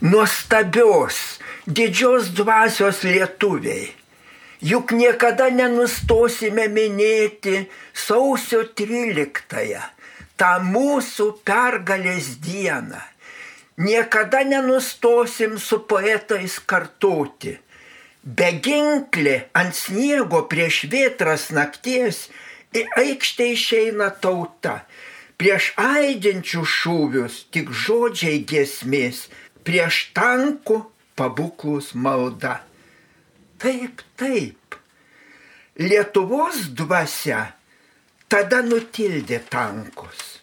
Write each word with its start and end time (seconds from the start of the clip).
nuostabios, 0.00 1.38
didžios 1.66 2.34
dvasios 2.34 3.02
lietuviai. 3.04 3.92
Juk 4.60 4.92
niekada 4.92 5.48
nenustosime 5.48 6.66
minėti 6.68 7.62
sausio 7.96 8.66
13-ąją, 8.76 9.80
tą 10.36 10.50
mūsų 10.64 11.26
pergalės 11.48 12.34
dieną. 12.44 13.00
Niekada 13.80 14.42
nenustosim 14.44 15.56
su 15.56 15.80
poetais 15.88 16.58
kartoti. 16.60 17.54
Beginklė 18.20 19.36
ant 19.56 19.72
sniego 19.72 20.42
prieš 20.48 20.82
vėtras 20.92 21.48
nakties 21.56 22.26
į 22.76 22.84
aikštę 23.00 23.46
išeina 23.54 24.10
tauta. 24.20 24.82
Prieš 25.40 25.70
aidinčių 25.80 26.66
šūvius 26.68 27.46
tik 27.48 27.72
žodžiai 27.72 28.42
giesmės, 28.44 29.30
prieš 29.66 30.10
tankų 30.16 30.80
pabuklus 31.18 31.92
malda. 31.94 32.60
Taip, 33.60 34.02
taip. 34.16 34.76
Lietuvos 35.80 36.68
dvasia 36.76 37.44
tada 38.28 38.60
nutildė 38.64 39.40
tankus. 39.52 40.40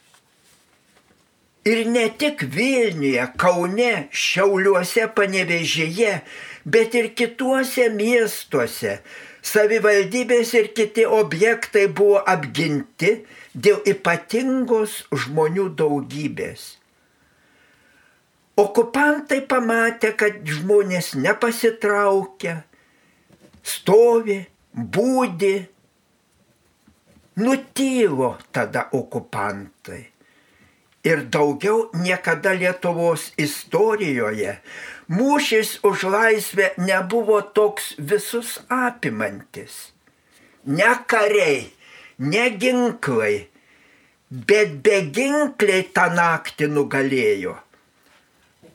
Ir 1.67 1.83
ne 1.91 2.05
tik 2.15 2.45
Vilniuje, 2.53 3.23
Kaune, 3.41 4.07
Šiauliuose, 4.15 5.09
Panevežėje, 5.17 6.13
bet 6.63 6.95
ir 6.95 7.09
kituose 7.17 7.89
miestuose 7.91 9.01
savivaldybės 9.47 10.53
ir 10.59 10.71
kiti 10.75 11.05
objektai 11.19 11.87
buvo 11.99 12.21
apginti 12.27 13.13
dėl 13.53 13.79
ypatingos 13.93 15.03
žmonių 15.23 15.69
daugybės. 15.79 16.75
Okupantai 18.57 19.43
pamatė, 19.45 20.15
kad 20.17 20.39
žmonės 20.49 21.11
nepasitraukia, 21.21 22.63
stovi, 23.61 24.39
būdi, 24.73 25.55
nutylo 27.37 28.37
tada 28.51 28.87
okupantai. 28.97 30.07
Ir 31.07 31.21
daugiau 31.31 31.91
niekada 31.95 32.51
Lietuvos 32.57 33.29
istorijoje 33.39 34.57
mūšis 35.07 35.77
už 35.87 36.07
laisvę 36.11 36.71
nebuvo 36.81 37.39
toks 37.41 37.93
visus 37.99 38.57
apimantis. 38.67 39.93
Ne 40.65 40.89
kariai, 41.07 41.69
ne 42.19 42.49
ginklai, 42.59 43.47
bet 44.29 44.81
beginkliai 44.83 45.85
tą 45.95 46.09
naktį 46.17 46.67
nugalėjo. 46.73 47.55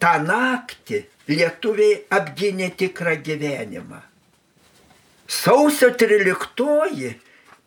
Ta 0.02 0.16
naktį 0.18 1.04
lietuviai 1.30 2.00
apgynė 2.10 2.72
tikrą 2.74 3.14
gyvenimą. 3.22 4.00
Sausio 5.30 5.92
13 5.94 7.12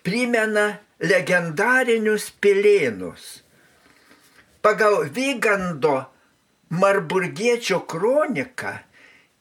primena 0.03 0.65
legendarinius 0.99 2.27
pilėnus. 2.43 3.23
Pagal 4.61 5.07
Vygando 5.15 5.95
Marburgiečio 6.75 7.79
kroniką 7.87 8.73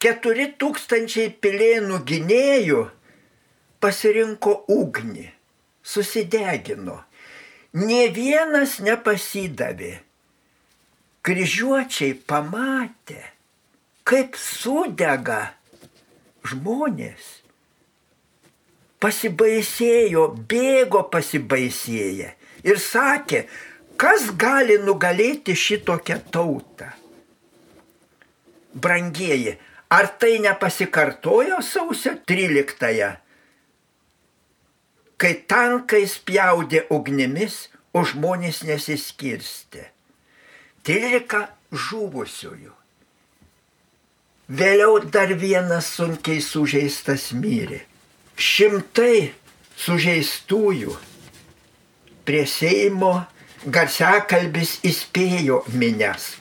4000 0.04 1.28
pilėnų 1.42 1.98
gynėjų 2.06 2.80
pasirinko 3.82 4.54
ugnį, 4.70 5.26
susidegino. 5.82 7.00
Nie 7.74 8.08
vienas 8.14 8.78
nepasidavė. 8.84 9.94
Kryžiuočiai 11.24 12.18
pamatė, 12.28 13.22
kaip 14.04 14.34
sudega 14.36 15.54
žmonės. 16.44 17.30
Pasibaisėjo, 19.00 20.26
bėgo 20.48 21.00
pasibaisėję 21.12 22.28
ir 22.68 22.80
sakė, 22.80 23.40
kas 24.00 24.28
gali 24.36 24.76
nugalėti 24.84 25.56
šitokią 25.56 26.18
tautą. 26.32 26.90
Brangieji, 28.74 29.56
ar 29.88 30.10
tai 30.20 30.36
nepasikartojo 30.44 31.62
sausio 31.64 32.18
13-ąją, 32.28 33.10
kai 35.16 35.32
tankai 35.48 36.04
spjaudė 36.10 36.84
ugnimis, 36.92 37.62
o 37.94 38.02
žmonės 38.04 38.64
nesiskirstė. 38.66 39.93
13 40.84 41.46
žuvusiųjų. 41.72 42.72
Vėliau 44.52 44.98
dar 45.08 45.30
vienas 45.40 45.88
sunkiai 45.96 46.42
sužeistas 46.44 47.30
mirė. 47.32 47.80
Šimtai 48.36 49.32
sužeistųjų 49.80 50.96
prie 52.28 52.42
Seimo 52.44 53.14
garsiakalbis 53.64 54.76
įspėjo 54.84 55.62
minės. 55.72 56.34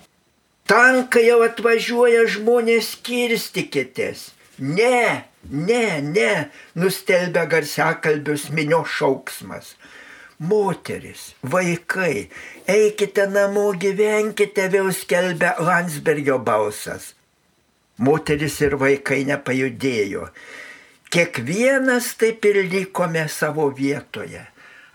Tankai 0.67 1.23
jau 1.29 1.39
atvažiuoja 1.45 2.27
žmonės 2.35 2.97
kirstikitės. 3.07 4.33
Ne, 4.59 5.23
ne, 5.47 5.87
ne, 6.03 6.31
nustelbia 6.75 7.47
garsiakalbius 7.47 8.49
minio 8.51 8.83
šauksmas 8.83 9.73
moteris, 10.39 11.33
vaikai, 11.43 12.29
eikite 12.67 13.27
namo, 13.31 13.71
gyvenkite, 13.79 14.67
vėl 14.73 14.91
skelbia 14.95 15.55
Landsbergio 15.59 16.39
balsas. 16.39 17.13
Moteris 17.97 18.59
ir 18.65 18.77
vaikai 18.81 19.23
nepajudėjo. 19.29 20.27
Kiekvienas 21.13 22.15
taip 22.17 22.45
ir 22.49 22.63
likome 22.71 23.27
savo 23.29 23.67
vietoje, 23.69 24.41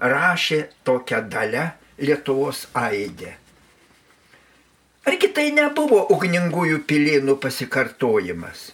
rašė 0.02 0.64
tokią 0.84 1.22
dalę 1.30 1.68
Lietuvos 1.98 2.66
aidė. 2.78 3.36
Argi 5.08 5.30
tai 5.34 5.48
nebuvo 5.56 6.02
ugningųjų 6.14 6.82
pilėnų 6.90 7.38
pasikartojimas? 7.42 8.72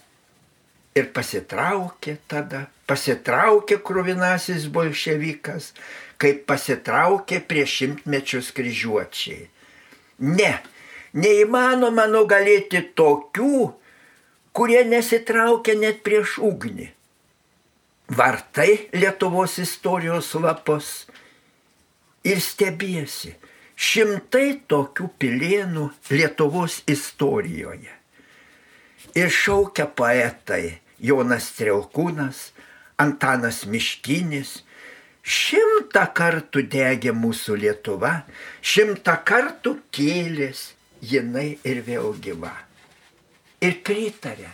Ir 0.99 1.09
pasitraukė 1.15 2.17
tada, 2.31 2.65
pasitraukė 2.91 3.79
kruvinasis 3.87 4.67
bolševikas, 4.73 5.73
kaip 6.21 6.45
pasitraukė 6.49 7.41
prieš 7.49 7.79
šimtmečius 7.81 8.51
kryžiuočiai. 8.57 9.49
Ne, 10.25 10.53
neįmanoma 11.15 12.07
nugalėti 12.11 12.83
tokių, 12.99 13.71
kurie 14.55 14.85
nesitraukia 14.89 15.75
net 15.79 16.05
prieš 16.07 16.39
ugnį. 16.43 16.91
Vartai 18.15 18.91
Lietuvos 18.93 19.57
istorijos 19.59 20.35
lapus 20.37 21.07
ir 22.25 22.41
stebiesi 22.45 23.33
šimtai 23.75 24.61
tokių 24.71 25.09
pilėnų 25.19 25.89
Lietuvos 26.13 26.83
istorijoje. 26.91 27.93
Ir 29.15 29.31
šaukia 29.31 29.87
poetai 29.87 30.81
Jonas 30.99 31.51
Trelkūnas, 31.57 32.51
Antanas 32.99 33.65
Miškinis, 33.67 34.64
Šimtą 35.25 36.03
kartų 36.13 36.67
degė 36.69 37.15
mūsų 37.17 37.55
Lietuva, 37.63 38.13
šimtą 38.61 39.15
kartų 39.25 39.79
kėlės 39.89 40.75
jinai 41.01 41.55
ir 41.65 41.81
vėl 41.87 42.11
gyva. 42.21 42.53
Ir 43.65 43.79
pritarė, 43.87 44.51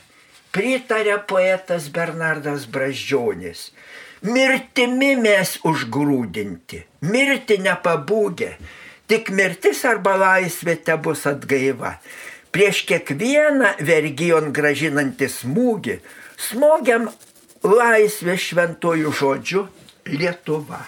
pritarė 0.55 1.17
poetas 1.27 1.89
Bernardas 1.91 2.69
Bražionis. 2.71 3.73
Mirtimi 4.23 5.17
mes 5.19 5.57
užgrūdinti, 5.67 6.85
mirti 7.03 7.57
nepabūgę, 7.65 8.53
tik 9.11 9.33
mirtis 9.35 9.83
arba 9.89 10.15
laisvė 10.21 10.77
te 10.87 10.95
bus 11.03 11.27
atgaiva. 11.27 11.97
Prieš 12.55 12.85
kiekvieną 12.87 13.75
vergijon 13.83 14.53
gražinantį 14.55 15.31
smūgį, 15.35 15.99
smogiam 16.39 17.11
laisvę 17.67 18.39
šventojų 18.39 19.19
žodžiu 19.19 19.67
Lietuva. 20.07 20.87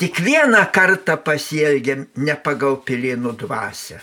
Tik 0.00 0.14
vieną 0.26 0.62
kartą 0.74 1.14
pasielgėm 1.22 2.00
ne 2.26 2.36
pagal 2.36 2.76
pilėnų 2.86 3.32
dvasę. 3.44 3.98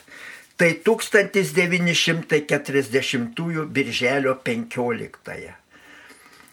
Tai 0.56 0.72
1940 0.86 3.66
birželio 3.66 4.36
15. 4.46 5.54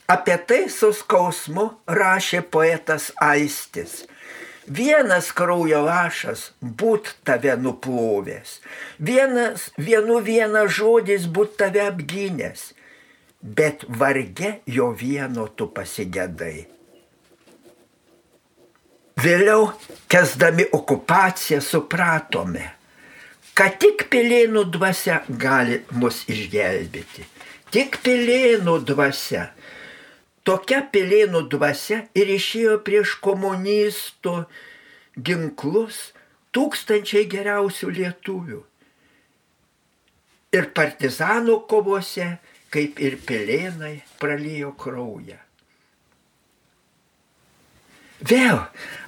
Apie 0.09 0.37
tai 0.49 0.69
su 0.73 0.93
skausmu 0.97 1.71
rašė 1.87 2.41
poetas 2.49 3.13
Aistis. 3.21 4.09
Vienas 4.69 5.31
kraujo 5.33 5.81
lašas 5.85 6.51
būt 6.61 7.15
tave 7.25 7.55
nuplovęs, 7.61 8.59
vienas, 9.01 9.71
vienu 9.77 10.21
vienas 10.25 10.73
žodis 10.77 11.29
būt 11.29 11.57
tave 11.61 11.87
apgynęs, 11.89 12.73
bet 13.41 13.85
varge 13.89 14.59
jo 14.67 14.91
vieno 14.93 15.49
tu 15.49 15.71
pasigėdai. 15.73 16.78
Vėliau, 19.19 19.73
kesdami 20.07 20.69
okupaciją, 20.77 21.59
supratome, 21.65 22.69
kad 23.59 23.75
tik 23.83 24.05
pilėnų 24.13 24.63
dvasia 24.77 25.17
gali 25.43 25.81
mus 25.99 26.21
išgelbėti. 26.31 27.25
Tik 27.75 27.99
pilėnų 28.05 28.77
dvasia. 28.87 29.49
Tokia 30.47 30.85
pilėnų 30.93 31.43
dvasia 31.51 31.99
ir 32.15 32.31
išėjo 32.37 32.77
prieš 32.87 33.17
komunistų 33.25 34.37
ginklus 35.19 35.99
tūkstančiai 36.55 37.27
geriausių 37.35 37.91
lietuvių. 37.99 38.61
Ir 40.55 40.71
partizanų 40.79 41.59
kovose, 41.69 42.31
kaip 42.71 43.03
ir 43.03 43.19
pilėnai, 43.27 43.99
pralijo 44.23 44.73
kraują. 44.79 45.43
Vėl, 48.19 48.65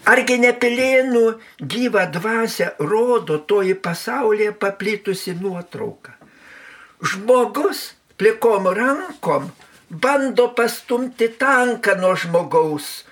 argi 0.06 0.36
nepilėnų 0.38 1.24
gyvą 1.58 2.04
dvasę 2.14 2.76
rodo 2.78 3.40
toji 3.42 3.74
pasaulyje 3.74 4.52
paplitusi 4.52 5.34
nuotrauka. 5.34 6.14
Žmogus 7.02 7.96
plikom 8.16 8.68
rankom 8.70 9.50
bando 9.90 10.48
pastumti 10.54 11.28
tanką 11.34 11.98
nuo 11.98 12.14
žmogaus 12.14 13.02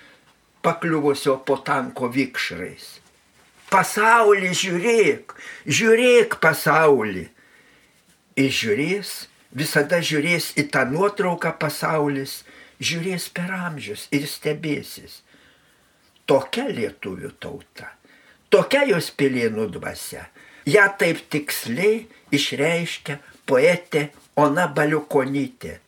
pakliuvusio 0.62 1.40
po 1.42 1.58
tanko 1.66 2.06
vikšrais. 2.06 3.00
Pasaulį 3.68 4.54
žiūrėk, 4.54 5.34
žiūrėk 5.66 6.38
pasaulį. 6.38 7.26
Ir 8.38 8.50
žiūrės, 8.54 9.26
visada 9.50 9.98
žiūrės 9.98 10.52
į 10.62 10.70
tą 10.70 10.86
nuotrauką 10.86 11.58
pasaulis, 11.58 12.44
žiūrės 12.78 13.32
per 13.34 13.50
amžius 13.50 14.06
ir 14.14 14.30
stebėsis 14.30 15.24
tokia 16.28 16.69
lietuvių 16.69 17.32
tauta, 17.40 17.88
tokia 18.52 18.84
jos 18.90 19.10
pilėnų 19.16 19.69
dvasia. 19.78 20.28
Ja 20.69 20.84
taip 21.00 21.22
tiksliai 21.32 22.06
išreiškia 22.34 23.16
poetė 23.48 24.10
Ona 24.38 24.69
Baliukonytė. 24.70 25.78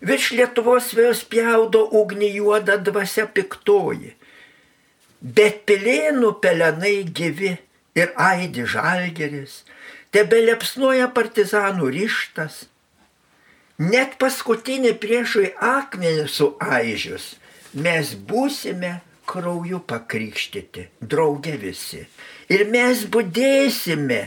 Virš 0.00 0.30
Lietuvos 0.38 0.88
vėl 0.96 1.12
spjaudo 1.14 1.82
ugnį 2.00 2.30
juodą 2.38 2.78
dvasia 2.80 3.26
piktoji. 3.28 4.14
Bet 5.20 5.66
pilėnų 5.68 6.32
pelenai 6.40 7.02
gyvi 7.04 7.52
ir 8.00 8.14
aidi 8.16 8.64
žalgeris, 8.64 9.60
tebe 10.10 10.40
lepsnuoja 10.46 11.10
partizanų 11.12 11.92
ryštas. 11.98 12.64
Net 13.80 14.16
paskutinį 14.20 14.94
priešui 15.02 15.52
akmenį 15.60 16.26
su 16.28 16.50
aižius 16.64 17.34
mes 17.76 18.16
būsime 18.28 18.96
krauju 19.30 19.80
pakrikštyti, 19.86 20.88
draugė 21.06 21.54
visi. 21.62 22.02
Ir 22.50 22.66
mes 22.72 23.04
būdėsime, 23.14 24.20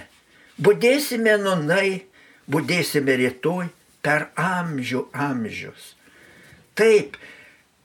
būdėsime 0.64 1.36
nunai, 1.42 2.06
būdėsime 2.48 3.18
rytoj 3.20 3.68
per 4.06 4.30
amžių 4.40 5.04
amžius. 5.28 5.94
Taip, 6.80 7.18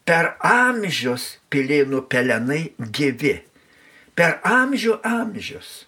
per 0.08 0.36
amžius 0.44 1.34
pilėnų 1.52 2.04
pelenai 2.12 2.62
gyvi, 2.78 3.34
per 4.14 4.38
amžių 4.46 5.00
amžius. 5.04 5.87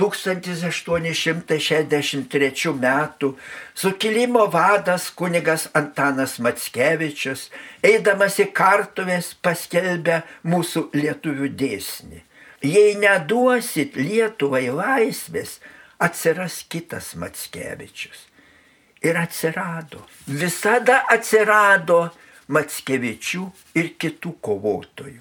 1863 0.00 2.72
metų 2.80 3.36
sukilimo 3.74 4.46
vadas 4.50 5.10
kunigas 5.14 5.68
Antanas 5.74 6.38
Matskevičius, 6.42 7.50
eidamas 7.82 8.38
į 8.42 8.46
kartuvės, 8.56 9.34
paskelbė 9.42 10.22
mūsų 10.42 10.90
lietuvių 10.96 11.48
dėsnį. 11.60 12.22
Jei 12.64 12.94
neduosit 12.96 13.96
Lietuvai 14.00 14.70
laisvės, 14.72 15.60
atsiras 16.00 16.64
kitas 16.68 17.14
Matskevičius. 17.20 18.28
Ir 19.04 19.16
atsirado, 19.20 20.00
visada 20.26 21.04
atsirado 21.12 22.10
Matskevičių 22.48 23.52
ir 23.76 23.92
kitų 24.00 24.32
kovotojų. 24.44 25.20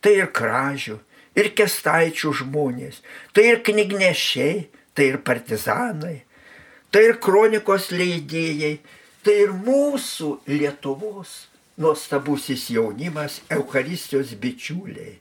Tai 0.00 0.12
ir 0.16 0.30
kražių, 0.32 0.96
ir 1.38 1.52
kestaičių 1.56 2.32
žmonės, 2.42 3.00
tai 3.34 3.46
ir 3.52 3.62
knygnešiai, 3.66 4.66
tai 4.94 5.12
ir 5.12 5.20
partizanai, 5.26 6.20
tai 6.90 7.04
ir 7.10 7.20
kronikos 7.22 7.90
leidėjai, 7.94 8.78
tai 9.24 9.36
ir 9.44 9.54
mūsų 9.54 10.32
Lietuvos 10.50 11.50
nuostabusis 11.80 12.68
jaunimas, 12.74 13.40
Euharistijos 13.50 14.34
bičiuliai. 14.40 15.18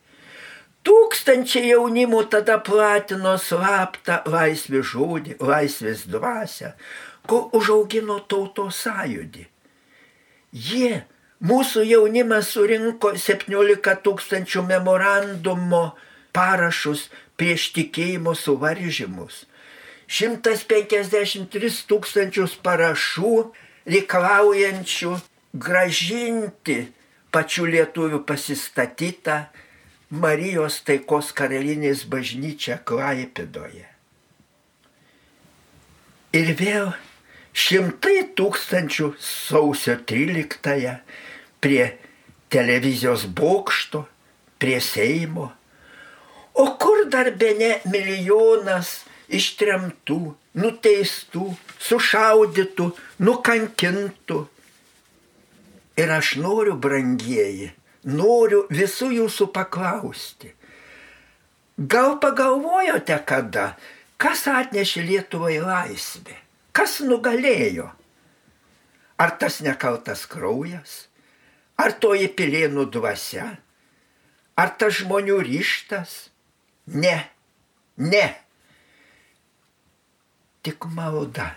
Tūkstančiai 0.84 1.74
jaunimų 1.74 2.24
tada 2.32 2.56
platino 2.64 3.36
slaptą 3.40 4.22
laisvės 4.32 4.88
žodį, 4.94 5.36
laisvės 5.44 6.06
dvasę, 6.08 6.74
kol 7.28 7.50
užaugino 7.56 8.20
tautos 8.32 8.80
sąjūdį. 8.86 9.46
Jie, 10.56 11.04
mūsų 11.40 11.86
jaunimas 11.88 12.52
surinko 12.56 13.14
17 13.16 13.96
tūkstančių 14.04 14.64
memorandumo 14.68 15.84
parašus 16.36 17.08
prieš 17.40 17.70
tikėjimo 17.78 18.36
suvaržymus. 18.36 19.46
153 20.10 21.70
tūkstančius 21.90 22.56
parašų 22.66 23.34
reikalaujančių 23.90 25.14
gražinti 25.54 26.80
pačių 27.32 27.68
lietuvių 27.76 28.24
pasistatytą 28.26 29.44
Marijos 30.10 30.80
taikos 30.82 31.30
karalinės 31.38 32.08
bažnyčią 32.10 32.80
Klaipidoje. 32.82 33.86
Ir 36.34 36.50
vėl 36.58 36.90
šimtai 37.54 38.24
tūkstančių 38.38 39.12
sausio 39.22 40.00
13-ąją 40.10 40.96
prie 41.60 41.98
televizijos 42.50 43.26
bokšto, 43.26 44.06
prie 44.60 44.82
Seimo 44.82 45.52
O 46.60 46.78
kur 46.78 47.06
dar 47.10 47.32
be 47.40 47.54
ne 47.56 47.70
milijonas 47.88 49.06
ištremtų, 49.32 50.18
nuteistų, 50.60 51.46
sušaudytų, 51.80 52.88
nukankintų. 53.24 54.40
Ir 56.00 56.12
aš 56.16 56.34
noriu, 56.44 56.76
brangieji, 56.76 57.70
noriu 58.04 58.66
visų 58.76 59.12
jūsų 59.20 59.50
paklausti. 59.56 60.52
Gal 61.80 62.18
pagalvojote 62.20 63.20
kada, 63.30 63.68
kas 64.20 64.44
atnešė 64.52 65.06
Lietuvai 65.06 65.60
laisvę? 65.64 66.36
Kas 66.76 67.00
nugalėjo? 67.00 67.88
Ar 69.20 69.32
tas 69.40 69.62
nekaltas 69.64 70.26
kraujas? 70.28 71.06
Ar 71.80 71.96
toji 71.96 72.28
pilėnų 72.36 72.90
dvasia? 72.92 73.48
Ar 74.60 74.72
tas 74.76 75.00
žmonių 75.00 75.40
ryštas? 75.48 76.16
Ne, 76.92 77.16
ne. 77.98 78.26
Tik 80.66 80.90
malda, 80.92 81.54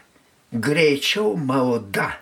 greičiau 0.52 1.34
malda. 1.34 2.12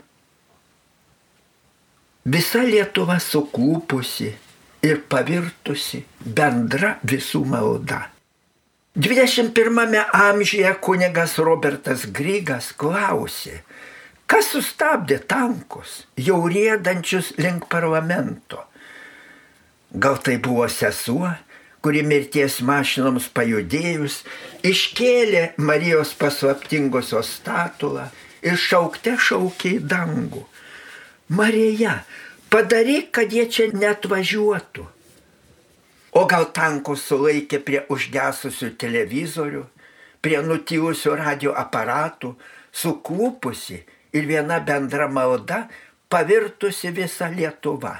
Visa 2.25 2.63
Lietuva 2.65 3.19
sukūpusi 3.21 4.31
ir 4.87 5.03
pavirtusi 5.13 6.05
bendra 6.25 6.95
visų 7.05 7.43
malda. 7.49 8.07
21 8.97 10.01
amžiuje 10.13 10.73
kunigas 10.83 11.37
Robertas 11.39 12.07
Grygas 12.11 12.73
klausė, 12.77 13.61
kas 14.31 14.53
sustabdė 14.55 15.19
tankus, 15.27 16.05
jau 16.15 16.45
rėdančius 16.47 17.33
link 17.43 17.67
parlamento. 17.73 18.63
Gal 19.91 20.21
tai 20.23 20.37
buvo 20.39 20.69
sesuo, 20.71 21.33
kuri 21.83 22.05
mirties 22.07 22.61
mašinoms 22.63 23.27
pajudėjus 23.35 24.21
iškėlė 24.71 25.43
Marijos 25.59 26.15
paslaptingosios 26.21 27.33
statulą 27.41 28.07
ir 28.47 28.61
šaukte 28.61 29.17
šaukė 29.19 29.75
į 29.81 29.83
dangų. 29.91 30.45
Marija, 31.35 32.01
padaryk, 32.55 33.11
kad 33.17 33.35
jie 33.35 33.49
čia 33.51 33.71
net 33.75 34.07
važiuotų. 34.11 34.87
O 36.19 36.27
gal 36.31 36.49
tankus 36.55 37.05
sulaikė 37.07 37.61
prie 37.67 37.85
užgesusių 37.91 38.73
televizorių, 38.79 39.63
prie 40.23 40.39
nutylusių 40.43 41.15
radio 41.19 41.55
aparatų, 41.59 42.35
suklūpusi 42.75 43.79
ir 44.13 44.27
viena 44.27 44.61
bendra 44.61 45.09
malda 45.09 45.67
pavirtusi 46.11 46.91
visą 46.95 47.31
Lietuvą. 47.35 47.95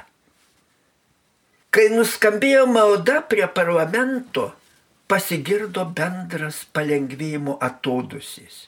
Kai 1.71 1.87
nuskambėjo 1.93 2.65
malda 2.67 3.21
prie 3.31 3.47
parlamento, 3.47 4.49
pasigirdo 5.07 5.85
bendras 5.95 6.65
palengvėjimo 6.75 7.57
atodusis. 7.63 8.65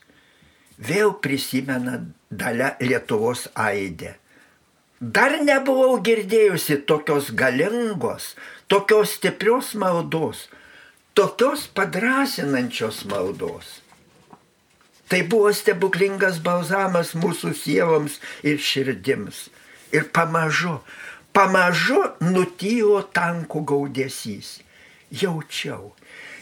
Vėl 0.79 1.13
prisimena 1.23 2.00
dalę 2.31 2.73
Lietuvos 2.79 3.50
aidę. 3.59 4.15
Dar 5.03 5.35
nebuvau 5.43 5.97
girdėjusi 6.00 6.79
tokios 6.88 7.33
galingos, 7.35 8.33
tokios 8.71 9.17
stiprios 9.17 9.73
maldos, 9.75 10.47
tokios 11.13 11.67
padrasinančios 11.75 13.03
maldos. 13.12 13.82
Tai 15.07 15.19
buvo 15.27 15.51
stebuklingas 15.53 16.39
balzamas 16.43 17.12
mūsų 17.17 17.51
sieloms 17.57 18.19
ir 18.45 18.62
širdims. 18.62 19.50
Ir 19.93 20.07
pamažu, 20.15 20.79
pamažu 21.36 22.00
nutylo 22.24 23.03
tankų 23.13 23.63
gaudesys. 23.74 24.55
Jaučiau, 25.13 25.91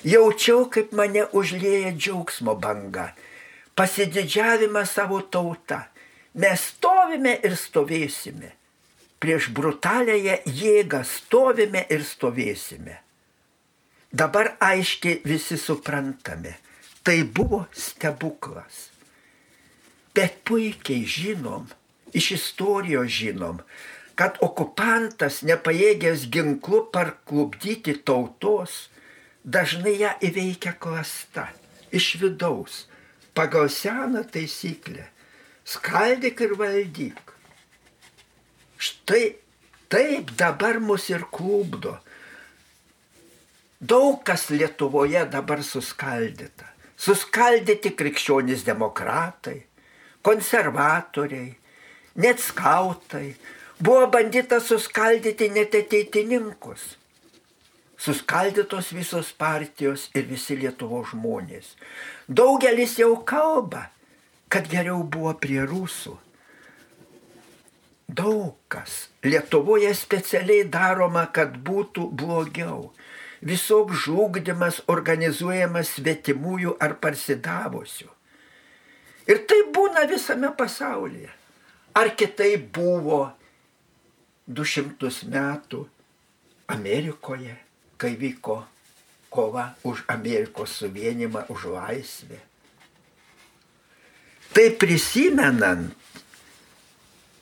jaučiau, 0.08 0.70
kaip 0.72 0.94
mane 0.96 1.26
užlėja 1.36 1.92
džiaugsmo 1.98 2.56
banga, 2.56 3.10
pasididžiavimą 3.76 4.86
savo 4.88 5.20
tautą. 5.28 5.82
Mes 6.40 6.64
stovime 6.72 7.34
ir 7.44 7.58
stovėsime. 7.60 8.54
Prieš 9.20 9.50
brutalėje 9.52 10.40
jėgą 10.48 11.04
stovime 11.04 11.84
ir 11.92 12.06
stovėsime. 12.08 13.02
Dabar 14.16 14.56
aiškiai 14.64 15.20
visi 15.28 15.60
suprantame 15.60 16.56
Tai 17.04 17.24
buvo 17.24 17.66
stebuklas. 17.74 18.92
Bet 20.14 20.44
puikiai 20.46 21.02
žinom, 21.10 21.66
iš 22.14 22.28
istorijos 22.36 23.10
žinom, 23.10 23.62
kad 24.14 24.38
okupantas 24.46 25.40
nepajėgęs 25.48 26.28
ginklu 26.30 26.84
parklubdyti 26.94 27.96
tautos, 28.06 28.92
dažnai 29.42 29.96
ją 29.98 30.12
įveikia 30.30 30.76
klasta 30.78 31.48
iš 31.90 32.14
vidaus, 32.22 32.86
pagal 33.34 33.72
seną 33.74 34.22
taisyklę- 34.22 35.08
skaldyk 35.74 36.42
ir 36.46 36.54
valdyk. 36.60 37.22
Štai 38.78 39.38
taip 39.90 40.36
dabar 40.38 40.80
mus 40.80 41.10
ir 41.10 41.26
klubdo. 41.32 41.98
Daug 43.82 44.22
kas 44.24 44.50
Lietuvoje 44.50 45.26
dabar 45.26 45.64
suskaldyta 45.64 46.71
suskaldyti 47.02 47.96
krikščionys 47.98 48.66
demokratai, 48.68 49.58
konservatoriai, 50.26 51.50
net 52.22 52.42
skautai. 52.44 53.34
Buvo 53.82 54.06
bandyta 54.14 54.60
suskaldyti 54.62 55.50
net 55.50 55.74
ateitininkus. 55.74 56.96
Suskaldytos 58.02 58.92
visos 58.94 59.32
partijos 59.38 60.08
ir 60.18 60.26
visi 60.30 60.58
Lietuvo 60.58 61.02
žmonės. 61.06 61.76
Daugelis 62.30 62.98
jau 62.98 63.14
kalba, 63.26 63.88
kad 64.50 64.70
geriau 64.70 65.02
buvo 65.02 65.34
prie 65.42 65.62
rusų. 65.66 66.16
Daug 68.12 68.58
kas 68.70 69.08
Lietuvoje 69.26 69.94
specialiai 69.98 70.66
daroma, 70.70 71.28
kad 71.34 71.58
būtų 71.66 72.10
blogiau 72.22 72.90
visoks 73.42 74.06
žūgdymas 74.06 74.82
organizuojamas 74.92 75.96
svetimųjų 75.98 76.76
ar 76.80 76.98
parsidavusių. 77.02 78.10
Ir 79.30 79.44
tai 79.50 79.62
būna 79.74 80.06
visame 80.10 80.52
pasaulyje. 80.58 81.30
Ar 81.98 82.14
kitai 82.16 82.56
buvo 82.58 83.26
200 84.48 85.12
metų 85.32 85.82
Amerikoje, 86.72 87.58
kai 88.00 88.16
vyko 88.20 88.62
kova 89.32 89.74
už 89.84 90.04
Amerikos 90.08 90.78
suvienimą, 90.80 91.46
už 91.50 91.66
laisvę. 91.72 92.40
Tai 94.52 94.68
prisimenant, 94.76 95.96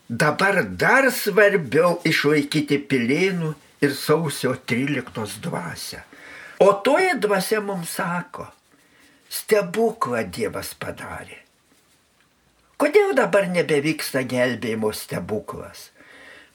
dabar 0.10 0.62
dar 0.66 1.10
svarbiau 1.14 1.98
išlaikyti 2.06 2.78
pilėnų 2.90 3.56
ir 3.82 3.96
sausio 3.96 4.56
13 4.66 5.40
dvasia. 5.44 6.04
O 6.60 6.74
toji 6.74 7.14
dvasia 7.20 7.62
mums 7.64 7.96
sako, 7.96 8.50
stebuklą 9.32 10.26
Dievas 10.28 10.74
padarė. 10.76 11.38
Kodėl 12.80 13.14
dabar 13.16 13.48
nebevyksta 13.52 14.24
gelbėjimo 14.28 14.92
stebuklas? 14.96 15.90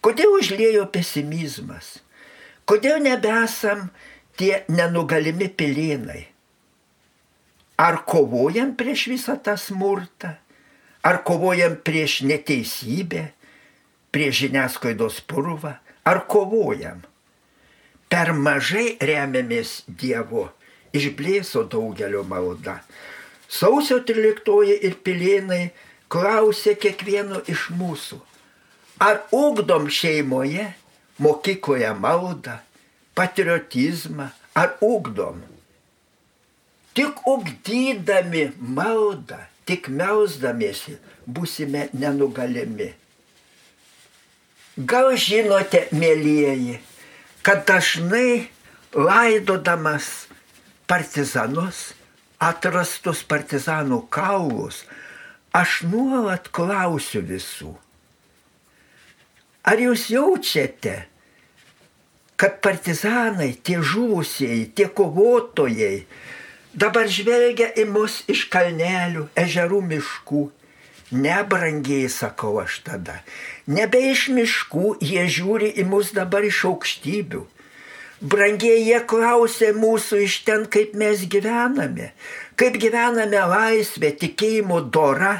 Kodėl 0.05 0.37
užlėjo 0.39 0.87
pesimizmas? 0.93 1.99
Kodėl 2.69 3.01
nebesam 3.05 3.91
tie 4.41 4.65
nenugalimi 4.69 5.49
pilėnai? 5.53 6.23
Ar 7.81 8.01
kovojam 8.09 8.73
prieš 8.79 9.09
visą 9.13 9.37
tą 9.41 9.57
smurtą? 9.61 10.37
Ar 11.05 11.21
kovojam 11.25 11.77
prieš 11.85 12.23
neteisybę, 12.25 13.27
prieš 14.13 14.47
žiniasklaidos 14.47 15.21
purvą? 15.29 15.75
Ar 16.05 16.25
kovojam? 16.29 17.03
Per 18.13 18.33
mažai 18.37 18.95
remiamės 19.01 19.83
Dievu, 19.89 20.49
išblėso 20.95 21.65
daugelio 21.71 22.23
malda. 22.29 22.81
Sausio 23.49 24.01
13 24.03 24.79
ir 24.89 24.97
pilėnai 25.07 25.65
klausė 26.11 26.75
kiekvieno 26.81 27.43
iš 27.51 27.69
mūsų, 27.79 28.21
ar 29.03 29.25
ugdom 29.35 29.89
šeimoje, 29.91 30.71
mokykloje 31.19 31.91
maldą, 31.99 32.59
patriotizmą, 33.15 34.31
ar 34.55 34.77
ugdom. 34.83 35.43
Tik 36.95 37.27
ugdydami 37.27 38.53
maldą, 38.59 39.41
tik 39.67 39.89
melsdamiesi, 39.91 40.99
busime 41.27 41.89
nenugalimi. 41.93 42.93
Gal 44.75 45.13
žinote, 45.19 45.85
mėlyjeji, 45.95 46.79
kad 47.45 47.67
dažnai 47.69 48.49
laidodamas 48.97 50.27
partizanus, 50.89 51.93
atrastus 52.41 53.21
partizanų 53.29 54.01
kaulus, 54.09 54.85
aš 55.53 55.83
nuolat 55.91 56.49
klausiu 56.57 57.21
visų. 57.29 57.75
Ar 59.65 59.81
jūs 59.81 60.07
jaučiate, 60.13 60.97
kad 62.41 62.57
partizanai, 62.65 63.53
tie 63.61 63.77
žuvusieji, 63.81 64.73
tie 64.77 64.89
kovotojai 64.89 66.07
dabar 66.73 67.13
žvelgia 67.13 67.71
į 67.77 67.87
mus 67.93 68.23
iš 68.29 68.49
kalnelių, 68.53 69.29
ežerų 69.45 69.85
miškų? 69.93 70.45
Nebrangiai 71.15 72.09
sakau 72.11 72.59
aš 72.59 72.81
tada. 72.83 73.21
Nebe 73.71 74.01
iš 74.11 74.27
miškų 74.35 74.97
jie 74.99 75.27
žiūri 75.31 75.71
į 75.79 75.85
mus 75.87 76.11
dabar 76.17 76.43
iš 76.43 76.65
aukštybių. 76.71 77.45
Brangiai 78.25 78.81
jie 78.83 78.99
klausė 79.07 79.71
mūsų 79.77 80.23
iš 80.25 80.41
ten, 80.49 80.65
kaip 80.67 80.95
mes 80.99 81.23
gyvename, 81.31 82.11
kaip 82.59 82.79
gyvename 82.83 83.43
laisvė, 83.51 84.11
tikėjimo 84.23 84.81
dora. 84.97 85.37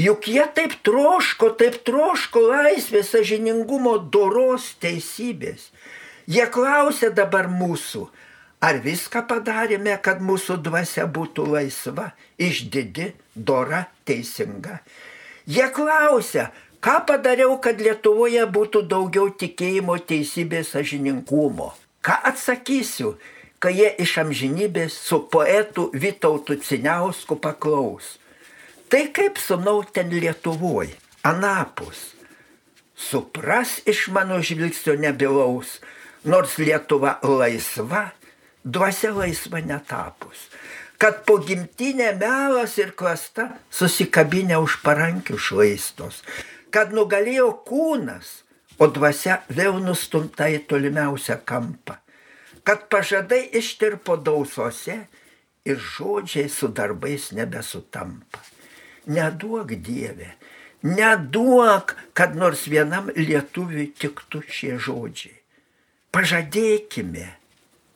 Juk 0.00 0.28
jie 0.28 0.44
taip 0.56 0.74
troško, 0.84 1.52
taip 1.60 1.78
troško 1.86 2.42
laisvės, 2.50 3.14
sažiningumo, 3.14 3.96
doros, 4.12 4.72
teisybės. 4.82 5.70
Jie 6.26 6.44
klausė 6.50 7.12
dabar 7.14 7.48
mūsų, 7.48 8.08
Ar 8.64 8.78
viską 8.80 9.26
padarėme, 9.28 9.92
kad 10.00 10.22
mūsų 10.24 10.54
dvasia 10.64 11.04
būtų 11.04 11.44
laisva, 11.52 12.12
išdidi, 12.40 13.10
dora, 13.36 13.82
teisinga? 14.08 14.78
Jie 15.44 15.66
klausia, 15.76 16.48
ką 16.80 17.00
padariau, 17.08 17.58
kad 17.60 17.80
Lietuvoje 17.80 18.44
būtų 18.48 18.84
daugiau 18.88 19.28
tikėjimo, 19.28 19.98
teisybės, 20.08 20.72
sažininkumo? 20.72 21.72
Ką 22.04 22.16
atsakysiu, 22.30 23.14
kai 23.60 23.74
jie 23.78 23.90
iš 24.04 24.18
amžinybės 24.24 24.96
su 25.06 25.22
poetu 25.32 25.90
Vytautu 25.92 26.56
Ciniausku 26.60 27.36
paklaus? 27.40 28.18
Tai 28.88 29.06
kaip 29.16 29.40
sunau 29.40 29.82
ten 29.84 30.12
Lietuvoje, 30.12 30.96
anapus. 31.24 32.12
Supras 32.94 33.80
iš 33.90 34.06
mano 34.14 34.38
žvilgsnio 34.38 34.94
nebilaus, 35.00 35.80
nors 36.24 36.58
Lietuva 36.60 37.18
laisva, 37.24 38.12
dvasia 38.64 39.10
laisva 39.12 39.60
netapus. 39.60 40.48
Kad 40.98 41.24
po 41.26 41.38
gimtinė 41.42 42.12
melas 42.20 42.76
ir 42.78 42.94
klasta 42.98 43.48
susikabinę 43.74 44.58
už 44.62 44.78
parankių 44.84 45.38
šlaistos. 45.38 46.22
Kad 46.74 46.94
nugalėjo 46.94 47.50
kūnas, 47.66 48.42
o 48.78 48.88
dvasia 48.90 49.40
vėl 49.48 49.78
nustumta 49.82 50.48
į 50.50 50.64
tolimiausią 50.70 51.40
kampą. 51.46 51.98
Kad 52.64 52.88
pažadai 52.90 53.42
ištirpo 53.60 54.16
dausose 54.16 54.96
ir 55.68 55.78
žodžiai 55.78 56.48
su 56.48 56.70
darbais 56.72 57.30
nebesutampa. 57.36 58.40
Neduok 59.06 59.74
Dieve, 59.84 60.32
neduok, 60.82 61.94
kad 62.16 62.34
nors 62.38 62.64
vienam 62.70 63.10
lietuviui 63.14 63.90
tiktų 64.00 64.42
šie 64.48 64.76
žodžiai. 64.80 65.36
Pažadėkime 66.14 67.28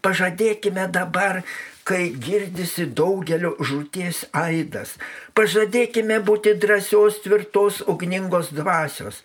Pažadėkime 0.02 0.86
dabar, 0.94 1.42
kai 1.88 2.10
girdisi 2.20 2.84
daugelio 3.00 3.54
žūties 3.64 4.26
aidas. 4.36 4.96
Pažadėkime 5.38 6.18
būti 6.26 6.52
drąsios, 6.60 7.22
tvirtos, 7.24 7.80
ugningos 7.88 8.50
dvasios. 8.52 9.22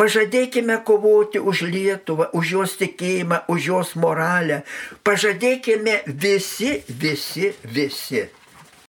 Pažadėkime 0.00 0.78
kovoti 0.88 1.40
už 1.40 1.66
Lietuvą, 1.68 2.30
už 2.32 2.54
jos 2.56 2.76
tikėjimą, 2.80 3.42
už 3.52 3.68
jos 3.72 3.92
moralę. 4.00 4.62
Pažadėkime 5.04 6.00
visi, 6.06 6.78
visi, 6.88 7.52
visi. 7.64 8.24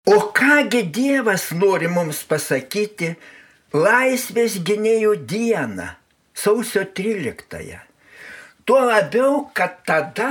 O 0.08 0.30
kągi 0.32 0.84
Dievas 0.94 1.50
nori 1.52 1.90
mums 1.90 2.22
pasakyti 2.30 3.10
laisvės 3.74 4.60
gynėjų 4.64 5.16
dieną, 5.28 5.90
sausio 6.32 6.86
13-ąją. 6.96 7.82
Tuo 8.64 8.80
labiau, 8.84 9.48
kad 9.52 9.82
tada, 9.84 10.30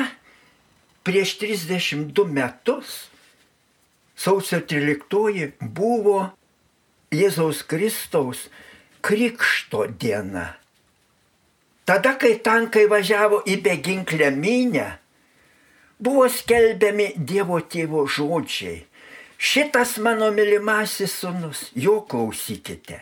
prieš 1.08 1.38
32 1.40 2.28
metus, 2.28 3.08
sausio 4.20 4.60
13 4.60 5.56
buvo 5.64 6.20
Jėzaus 7.16 7.62
Kristaus 7.64 8.50
krikšto 9.00 9.86
diena. 9.88 10.58
Tada, 11.88 12.18
kai 12.20 12.34
tankai 12.44 12.84
važiavo 12.92 13.40
į 13.48 13.56
beginklę 13.64 14.34
minę, 14.36 14.88
buvo 16.04 16.26
skelbiami 16.28 17.14
Dievo 17.16 17.62
tėvo 17.64 18.04
žodžiai. 18.04 18.82
Šitas 19.38 19.96
mano 20.04 20.28
mylimasis 20.36 21.14
sunus, 21.22 21.70
jo 21.72 22.02
klausykite. 22.10 23.00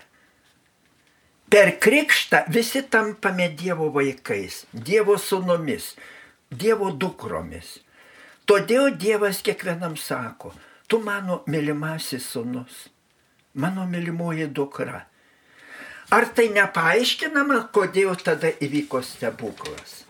Per 1.50 1.72
krikštą 1.82 2.44
visi 2.54 2.84
tampame 2.86 3.50
Dievo 3.58 3.90
vaikais, 3.96 4.66
Dievo 4.70 5.18
sunomis, 5.18 5.96
Dievo 6.54 6.92
dukromis. 6.92 7.80
Todėl 8.46 8.92
Dievas 9.02 9.40
kiekvienam 9.42 9.96
sako, 9.98 10.52
tu 10.86 11.00
mano 11.02 11.40
mylimasis 11.50 12.28
sunus, 12.30 12.84
mano 13.58 13.88
mylimoji 13.90 14.46
dukra. 14.54 15.00
Ar 16.14 16.28
tai 16.30 16.52
nepaaiškinama, 16.54 17.58
kodėl 17.74 18.14
tada 18.22 18.52
įvyko 18.62 19.02
stebuklas? 19.02 20.04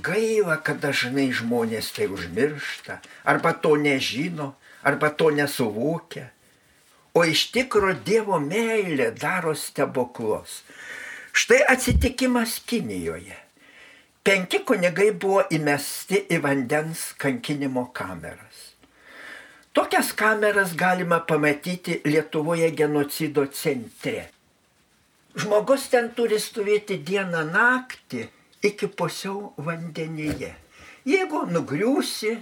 Gaila, 0.00 0.56
kad 0.64 0.80
dažnai 0.80 1.28
žmonės 1.36 1.92
tai 1.92 2.08
užmiršta, 2.08 3.02
arba 3.28 3.52
to 3.52 3.74
nežino, 3.76 4.54
arba 4.80 5.12
to 5.12 5.28
nesuvokia. 5.28 6.30
O 7.12 7.26
iš 7.28 7.50
tikro 7.52 7.92
Dievo 7.92 8.40
meilė 8.40 9.10
daro 9.12 9.52
stebuklus. 9.52 10.62
Štai 11.36 11.60
atsitikimas 11.68 12.62
Kinijoje. 12.64 13.41
Penki 14.22 14.60
kunigai 14.62 15.10
buvo 15.18 15.40
įmesti 15.50 16.20
į 16.30 16.38
vandens 16.44 17.08
kankinimo 17.18 17.88
kameras. 17.96 18.68
Tokias 19.74 20.12
kameras 20.14 20.76
galima 20.78 21.18
pamatyti 21.26 22.00
Lietuvoje 22.04 22.70
genocido 22.76 23.46
centre. 23.50 24.28
Žmogus 25.34 25.88
ten 25.90 26.12
turi 26.14 26.38
stovėti 26.38 27.00
dieną 27.02 27.42
naktį 27.50 28.26
iki 28.68 28.86
pusiau 28.86 29.54
vandenyje. 29.56 30.54
Jeigu 31.08 31.46
nugriūsi, 31.50 32.36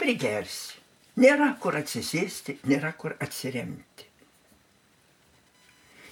prigersi. 0.00 0.78
Nėra 1.20 1.50
kur 1.60 1.76
atsisėsti, 1.76 2.60
nėra 2.70 2.94
kur 2.96 3.18
atsiremti. 3.20 4.06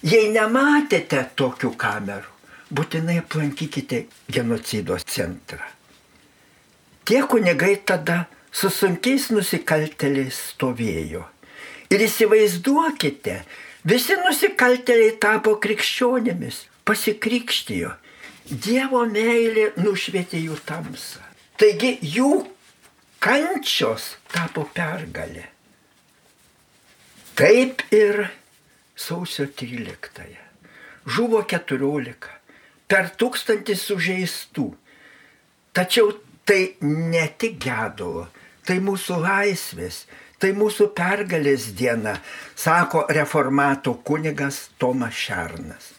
Jei 0.05 0.29
nematėte 0.35 1.23
tokių 1.39 1.71
kamerų, 1.81 2.35
būtinai 2.75 3.19
aplankykite 3.23 4.05
genocido 4.33 4.99
centrą. 5.05 5.65
Tie 7.09 7.23
kunigai 7.25 7.77
tada 7.89 8.27
su 8.53 8.71
sunkiais 8.73 9.31
nusikalteliais 9.33 10.37
stovėjo. 10.53 11.25
Ir 11.89 12.05
įsivaizduokite, 12.05 13.39
visi 13.89 14.17
nusikalteliai 14.21 15.15
tapo 15.21 15.55
krikščionėmis, 15.63 16.67
pasikrikštijo. 16.85 17.95
Dievo 18.49 19.05
meilė 19.09 19.71
nušvietė 19.81 20.41
jų 20.41 20.57
tamsą. 20.69 21.25
Taigi 21.61 21.97
jų 22.01 22.33
kančios 23.21 24.15
tapo 24.33 24.65
pergalė. 24.77 25.45
Taip 27.39 27.85
ir 27.95 28.27
sausio 28.97 29.47
13-ąją. 29.47 30.45
Žuvo 31.09 31.43
14, 31.49 32.38
per 32.89 33.13
tūkstantį 33.21 33.77
sužeistų. 33.79 34.69
Tačiau 35.77 36.15
tai 36.49 36.75
ne 36.83 37.27
tik 37.39 37.59
gedulo, 37.63 38.27
tai 38.67 38.79
mūsų 38.85 39.21
laisvės, 39.23 40.07
tai 40.41 40.55
mūsų 40.57 40.89
pergalės 40.97 41.69
diena, 41.77 42.17
sako 42.57 43.05
reformato 43.13 43.99
kunigas 44.07 44.69
Tomas 44.81 45.15
Šernas. 45.15 45.93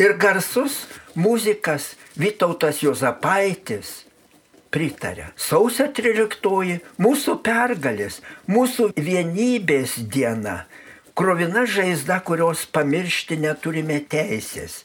Ir 0.00 0.16
garsus 0.18 0.86
muzikas 1.14 1.92
Vytautas 2.18 2.80
Jozapaitis 2.82 4.02
pritarė. 4.72 5.28
Sausio 5.36 5.86
13 5.92 6.80
mūsų 7.00 7.36
pergalės, 7.44 8.20
mūsų 8.48 8.90
vienybės 8.96 9.98
diena, 10.12 10.64
krovina 11.14 11.66
žaizda, 11.68 12.18
kurios 12.24 12.64
pamiršti 12.72 13.38
neturime 13.44 14.00
teisės. 14.00 14.82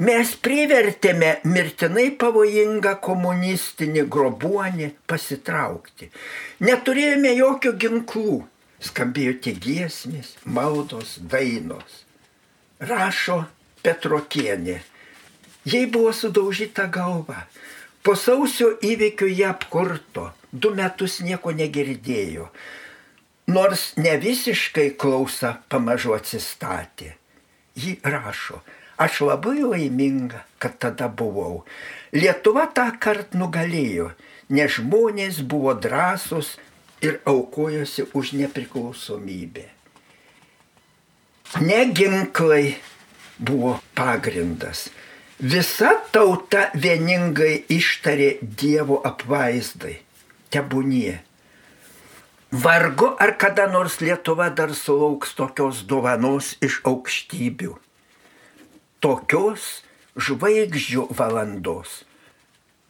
Mes 0.00 0.30
privertėme 0.40 1.34
mirtinai 1.44 2.08
pavojingą 2.16 2.94
komunistinį 3.04 4.06
grobuonį 4.08 4.88
pasitraukti. 5.06 6.08
Neturėjome 6.64 7.34
jokių 7.36 7.74
ginklų. 7.84 8.38
Skambėjo 8.82 9.34
tik 9.44 9.60
giesmės, 9.62 10.32
maldos, 10.44 11.18
dainos. 11.20 12.02
Rašo 12.80 13.44
Petrokienė. 13.82 14.80
Jei 15.68 15.86
buvo 15.86 16.10
sudaužyta 16.16 16.88
galva, 16.90 17.44
Po 18.02 18.16
sausio 18.18 18.72
įvykių 18.82 19.28
jie 19.30 19.44
apkurto, 19.46 20.32
du 20.50 20.72
metus 20.74 21.20
nieko 21.22 21.52
negirdėjo, 21.54 22.48
nors 23.54 23.92
ne 23.94 24.16
visiškai 24.18 24.88
klausa 24.98 25.52
pamažu 25.70 26.16
atsistatė. 26.16 27.12
Ji 27.78 27.94
rašo, 28.02 28.58
aš 28.96 29.22
labai 29.28 29.60
laiminga, 29.62 30.44
kad 30.58 30.78
tada 30.78 31.08
buvau. 31.08 31.64
Lietuva 32.12 32.66
tą 32.74 32.88
kartą 33.00 33.40
nugalėjo, 33.40 34.12
nes 34.52 34.78
žmonės 34.78 35.42
buvo 35.44 35.74
drąsus 35.74 36.56
ir 37.02 37.20
aukojosi 37.24 38.08
už 38.12 38.34
nepriklausomybę. 38.40 39.68
Ne 41.60 41.84
ginklai 41.92 42.76
buvo 43.38 43.78
pagrindas, 43.96 44.88
Visa 45.42 45.88
tauta 46.14 46.68
vieningai 46.78 47.64
ištarė 47.66 48.28
Dievo 48.46 49.00
apvaizdai. 49.02 49.96
Tebūnie. 50.54 51.16
Vargu 52.52 53.08
ar 53.18 53.32
kada 53.42 53.64
nors 53.66 53.96
Lietuva 53.98 54.52
dar 54.54 54.70
sulauks 54.70 55.34
tokios 55.34 55.80
dovanos 55.82 56.52
iš 56.62 56.78
aukštybių. 56.86 57.74
Tokios 59.02 59.82
žvaigždžių 60.14 61.08
valandos. 61.18 62.02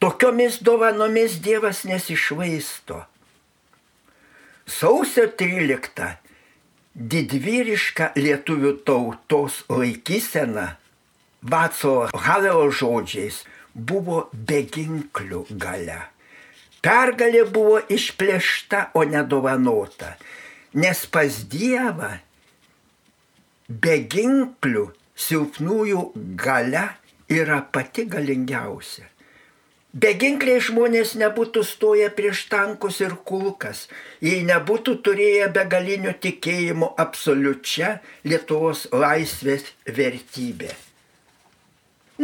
Tokiomis 0.03 0.59
dovanomis 0.61 1.39
Dievas 1.41 1.85
nesišvaisto. 1.89 2.99
Sausio 4.69 5.25
13 5.41 6.11
didvyriška 6.93 8.13
lietuvių 8.19 8.77
tautos 8.85 9.63
laikysena 9.73 10.69
Vaco 11.43 11.95
Havelo 12.27 12.69
žodžiais 12.71 13.43
buvo 13.75 14.27
beginklių 14.33 15.47
gale. 15.57 16.01
Pergalė 16.83 17.47
buvo 17.49 17.79
išplėšta, 17.95 18.91
o 18.99 19.07
nedovanota, 19.07 20.17
nes 20.75 21.07
pas 21.07 21.45
Dievą 21.49 22.19
beginklių 23.71 24.91
silpnųjų 25.17 26.03
gale 26.41 26.89
yra 27.33 27.63
pati 27.73 28.05
galingiausia. 28.11 29.09
Beginkliai 29.93 30.61
žmonės 30.65 31.11
nebūtų 31.21 31.63
stoję 31.69 32.07
prieš 32.17 32.47
tankus 32.49 33.03
ir 33.05 33.13
kulkas, 33.29 33.85
jei 34.25 34.41
nebūtų 34.49 34.95
turėję 35.05 35.51
begalinio 35.53 36.15
tikėjimo 36.17 36.95
absoliučia 36.97 37.99
Lietuvos 38.25 38.87
laisvės 38.89 39.69
vertybė. 39.85 40.71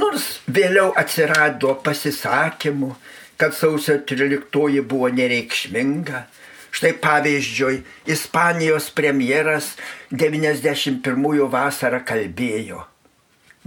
Nors 0.01 0.41
vėliau 0.49 0.95
atsirado 0.97 1.75
pasisakymų, 1.85 2.95
kad 3.37 3.53
sausio 3.53 3.99
13 4.01 4.81
buvo 4.89 5.13
nereikšminga. 5.13 6.25
Štai 6.71 6.93
pavyzdžiui, 7.03 7.83
Ispanijos 8.07 8.91
premjeras 8.95 9.73
91 10.13 11.49
vasarą 11.51 12.01
kalbėjo. 12.05 12.85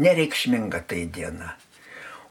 Nereikšminga 0.02 0.84
tai 0.88 1.06
diena. 1.06 1.56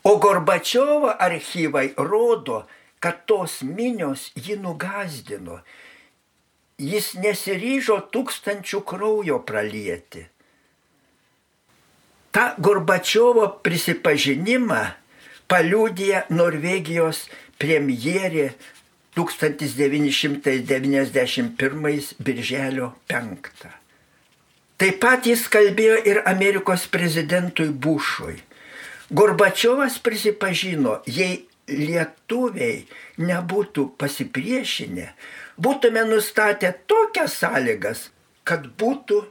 O 0.07 0.17
Gorbačiovo 0.23 1.13
archyvai 1.13 1.91
rodo, 1.99 2.65
kad 3.01 3.27
tos 3.29 3.61
minios 3.63 4.31
jį 4.37 4.57
nugazdino. 4.63 5.61
Jis 6.81 7.15
nesiryžo 7.21 7.99
tūkstančių 8.15 8.85
kraujo 8.89 9.43
pralieti 9.45 10.25
tą 12.35 12.47
Gorbačiovo 12.63 13.47
prisipažinimą 13.65 14.83
paliūdė 15.51 16.27
Norvegijos 16.31 17.25
premjerė 17.61 18.53
1991 19.17 22.15
birželio 22.19 22.93
5. 23.09 23.71
Taip 24.81 25.01
pat 25.03 25.27
jis 25.27 25.49
kalbėjo 25.53 25.97
ir 26.09 26.23
Amerikos 26.29 26.87
prezidentui 26.89 27.69
Bušui. 27.69 28.37
Gorbačiovas 29.11 29.99
prisipažino, 30.01 31.03
jei 31.07 31.47
lietuviai 31.69 32.87
nebūtų 33.21 33.91
pasipriešinę, 34.01 35.09
būtume 35.59 36.05
nustatę 36.09 36.73
tokias 36.89 37.35
sąlygas, 37.43 38.11
kad 38.45 38.67
būtų 38.79 39.25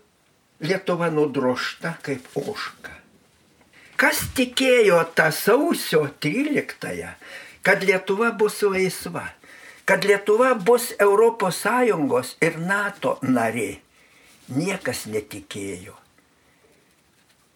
Lietuva 0.59 1.07
nudrošta 1.07 1.93
kaip 2.03 2.25
oška. 2.35 2.91
Kas 3.99 4.19
tikėjo 4.35 4.99
tą 5.15 5.31
sausio 5.31 6.01
13-ąją, 6.19 7.13
kad 7.63 7.83
Lietuva 7.87 8.33
bus 8.35 8.59
laisva, 8.67 9.23
kad 9.89 10.05
Lietuva 10.05 10.53
bus 10.53 10.93
ES 11.01 11.65
ir 12.45 12.61
NATO 12.61 13.17
narė, 13.25 13.81
niekas 14.53 15.09
netikėjo. 15.09 15.97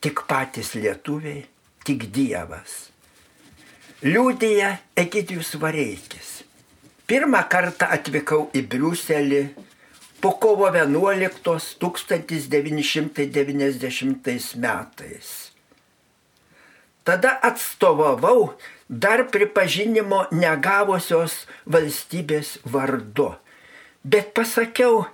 Tik 0.01 0.25
patys 0.25 0.73
lietuviai, 0.73 1.45
tik 1.85 2.09
Dievas. 2.09 2.89
Liūdėja 4.01 4.81
Egidijus 4.97 5.53
Vareikis. 5.61 6.41
Pirmą 7.05 7.45
kartą 7.53 7.93
atvykau 7.93 8.49
į 8.57 8.65
Briuselį 8.65 9.53
po 10.17 10.33
kovo 10.41 10.73
11 10.73 11.37
1990 11.85 14.57
metais. 14.57 15.52
Tada 17.03 17.39
atstovavau 17.43 18.55
dar 18.87 19.27
pripažinimo 19.31 20.27
negavusios 20.31 21.47
valstybės 21.67 22.57
vardu. 22.63 23.35
Bet 24.03 24.33
pasakiau, 24.35 25.05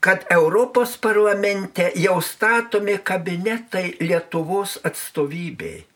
kad 0.00 0.26
Europos 0.30 0.96
parlamente 0.96 1.92
jau 1.96 2.20
statomi 2.20 2.98
kabinetai 2.98 3.96
Lietuvos 4.00 4.78
atstovybei. 4.84 5.86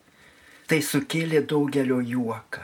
Tai 0.67 0.81
sukėlė 0.83 1.41
daugelio 1.47 2.01
juoką. 2.03 2.61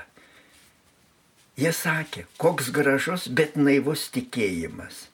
Jie 1.55 1.71
sakė, 1.71 2.25
koks 2.41 2.69
gražus, 2.73 3.27
bet 3.29 3.55
naivus 3.55 4.09
tikėjimas. 4.11 5.13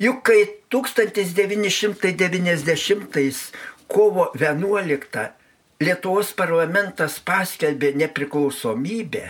Juk 0.00 0.22
kai 0.26 0.46
1990 0.72 3.52
kovo 3.86 4.30
11 4.34 5.39
Lietuvos 5.80 6.34
parlamentas 6.36 7.14
paskelbė 7.24 7.94
nepriklausomybę, 7.96 9.22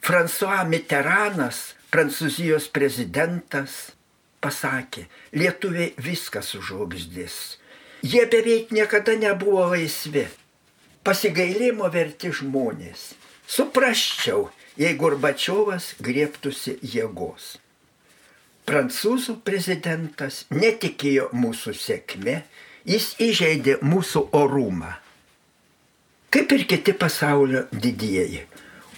François 0.00 0.62
Mitteranas, 0.64 1.74
Prancūzijos 1.92 2.70
prezidentas, 2.72 3.92
pasakė, 4.40 5.04
lietuviai 5.36 5.90
viskas 6.00 6.54
sužlugdys. 6.54 7.36
Jie 8.00 8.24
beveik 8.32 8.72
niekada 8.72 9.12
nebuvo 9.20 9.66
laisvi. 9.74 10.24
Pasigailimo 11.04 11.92
verti 11.92 12.32
žmonės. 12.32 13.12
Suprasčiau, 13.44 14.48
jei 14.80 14.96
Gorbačiovas 14.96 15.92
griebtųsi 16.00 16.78
jėgos. 16.80 17.58
Prancūzų 18.64 19.36
prezidentas 19.44 20.46
netikėjo 20.48 21.28
mūsų 21.36 21.76
sėkme, 21.76 22.40
jis 22.88 23.12
įžeidė 23.20 23.82
mūsų 23.84 24.30
orumą. 24.32 25.03
Kaip 26.34 26.52
ir 26.52 26.64
kiti 26.66 26.92
pasaulio 26.98 27.60
didieji. 27.70 28.40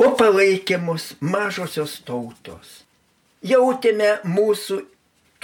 O 0.00 0.10
palaikė 0.16 0.78
mus 0.80 1.10
mažosios 1.20 1.98
tautos. 2.06 2.82
Jautėme 3.44 4.14
mūsų 4.24 4.78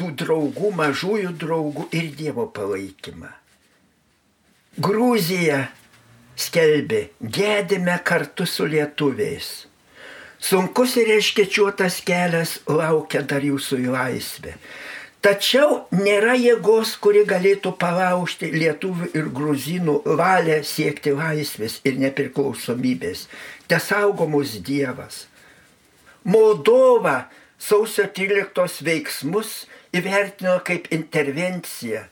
tų 0.01 0.09
draugų, 0.23 0.71
mažųjų 0.79 1.33
draugų 1.43 1.87
ir 1.93 2.09
Dievo 2.17 2.47
palaikymą. 2.57 3.29
Grūzija 4.81 5.67
skelbė, 6.37 7.03
gedime 7.21 7.99
kartu 8.05 8.47
su 8.49 8.65
lietuviais. 8.73 9.51
Sunkus 10.43 10.97
ir 10.99 11.13
iškečiuotas 11.19 12.01
kelias 12.09 12.57
laukia 12.67 13.21
dar 13.23 13.45
jūsų 13.45 13.83
į 13.85 13.93
laisvę. 13.93 14.57
Tačiau 15.23 15.85
nėra 15.95 16.33
jėgos, 16.35 16.97
kuri 16.99 17.23
galėtų 17.29 17.77
palaužti 17.79 18.49
lietuvių 18.51 19.13
ir 19.15 19.29
gruzinų 19.31 20.01
valią 20.19 20.57
siekti 20.67 21.13
laisvės 21.15 21.77
ir 21.87 22.01
nepriklausomybės. 22.03 23.29
Te 23.71 23.79
saugomus 23.79 24.57
Dievas. 24.67 25.29
Moldova 26.27 27.29
sausio 27.55 28.09
13 28.11 28.83
veiksmus 28.83 29.55
įvertino 29.95 30.57
kaip 30.67 30.91
intervenciją 30.91 32.03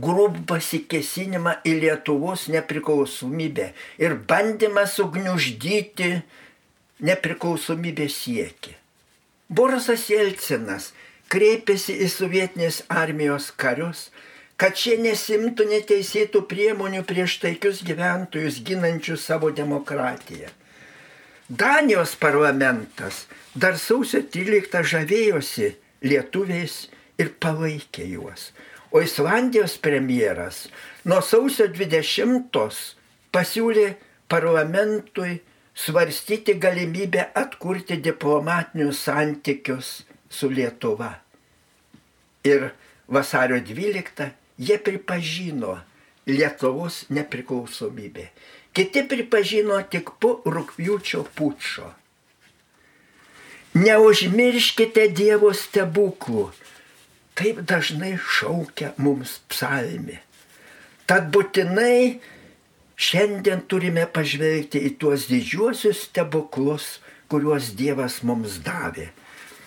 grūb 0.00 0.42
pasikesinimą 0.48 1.58
į 1.64 1.76
Lietuvos 1.82 2.48
nepriklausomybę 2.52 3.70
ir 4.00 4.16
bandymą 4.28 4.84
sugniuždyti 4.88 6.10
nepriklausomybės 7.04 8.16
siekį. 8.24 8.76
Borisas 9.48 10.08
Jelcinas 10.10 10.90
kreipėsi 11.32 11.96
į 12.04 12.08
sovietinės 12.12 12.82
armijos 12.88 13.50
karius, 13.60 14.10
kad 14.56 14.76
šie 14.78 14.96
nesimtų 15.02 15.66
neteisėtų 15.70 16.44
priemonių 16.50 17.02
prieš 17.08 17.38
taikius 17.42 17.82
gyventojus 17.84 18.62
ginančius 18.64 19.26
savo 19.28 19.50
demokratiją. 19.52 20.48
Danijos 21.48 22.16
parlamentas 22.18 23.26
dar 23.54 23.76
sausio 23.78 24.22
13 24.34 24.82
žavėjosi 24.92 25.74
lietuviais 26.02 26.86
ir 27.22 27.30
palaikė 27.40 28.08
juos. 28.16 28.50
O 28.90 29.02
Islandijos 29.04 29.76
premjeras 29.82 30.66
nuo 31.04 31.20
sausio 31.22 31.68
20 31.68 32.50
pasiūlė 33.34 33.86
parlamentui 34.32 35.36
svarstyti 35.76 36.56
galimybę 36.58 37.28
atkurti 37.36 38.00
diplomatinius 38.02 39.04
santykius 39.06 39.90
su 40.30 40.50
Lietuva. 40.50 41.12
Ir 42.44 42.70
vasario 43.08 43.60
12 43.60 44.30
jie 44.58 44.78
pripažino 44.78 45.78
Lietuvos 46.26 47.04
nepriklausomybę. 47.08 48.28
Kiti 48.74 49.02
pripažino 49.08 49.78
tik 49.90 50.10
po 50.20 50.40
rūpjūčio 50.44 51.22
pučio. 51.34 51.92
Neužmirškite 53.76 55.08
Dievo 55.14 55.52
stebuklų 55.54 56.48
taip 57.36 57.60
dažnai 57.68 58.16
šaukia 58.16 58.94
mums 58.96 59.38
psalmi. 59.50 60.16
Tad 61.06 61.28
būtinai 61.34 62.18
šiandien 62.96 63.62
turime 63.70 64.06
pažvelgti 64.08 64.80
į 64.88 64.94
tuos 65.00 65.28
didžiuosius 65.30 66.06
stebuklus, 66.08 66.96
kuriuos 67.30 67.74
Dievas 67.78 68.22
mums 68.26 68.58
davė. 68.64 69.10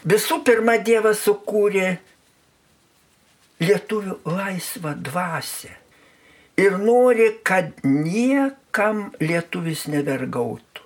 Visų 0.07 0.39
pirma, 0.47 0.77
Dievas 0.79 1.25
sukūrė 1.25 1.97
lietuvių 3.59 4.19
laisvą 4.23 4.95
dvasę 5.03 5.73
ir 6.59 6.77
nori, 6.79 7.33
kad 7.43 7.81
niekam 7.83 9.09
lietuvis 9.19 9.87
nevergautų. 9.91 10.85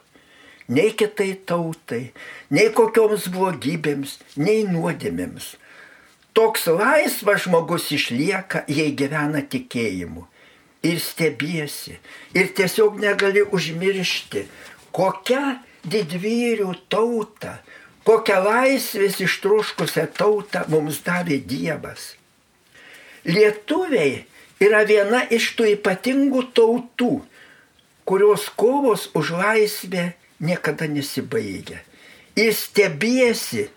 Nei 0.74 0.94
kitai 0.98 1.34
tautai, 1.46 2.14
nei 2.50 2.72
kokioms 2.74 3.28
blogybėms, 3.30 4.16
nei 4.40 4.64
nuodėmėms 4.66 5.58
Toks 6.34 6.66
laisvas 6.66 7.44
žmogus 7.46 7.92
išlieka, 7.94 8.64
jei 8.66 8.96
gyvena 8.98 9.44
tikėjimu. 9.46 10.26
Ir 10.84 10.98
stebiesi. 11.00 12.00
Ir 12.34 12.50
tiesiog 12.58 12.98
negali 13.00 13.44
užmiršti, 13.46 14.48
kokią 14.98 15.44
didvyrių 15.86 16.72
tautą, 16.90 17.54
kokią 18.08 18.40
laisvės 18.44 19.22
ištroškusią 19.24 20.08
tautą 20.18 20.66
mums 20.72 21.02
davė 21.06 21.40
Dievas. 21.48 22.14
Lietuviai 23.26 24.26
yra 24.64 24.84
viena 24.88 25.24
iš 25.32 25.54
tų 25.58 25.70
ypatingų 25.78 26.44
tautų, 26.58 27.14
kurios 28.04 28.50
kovos 28.60 29.10
už 29.16 29.32
laisvę 29.40 30.12
niekada 30.44 30.90
nesibaigia. 30.92 31.80
Ir 32.36 32.52
stebiesi, 32.58 33.70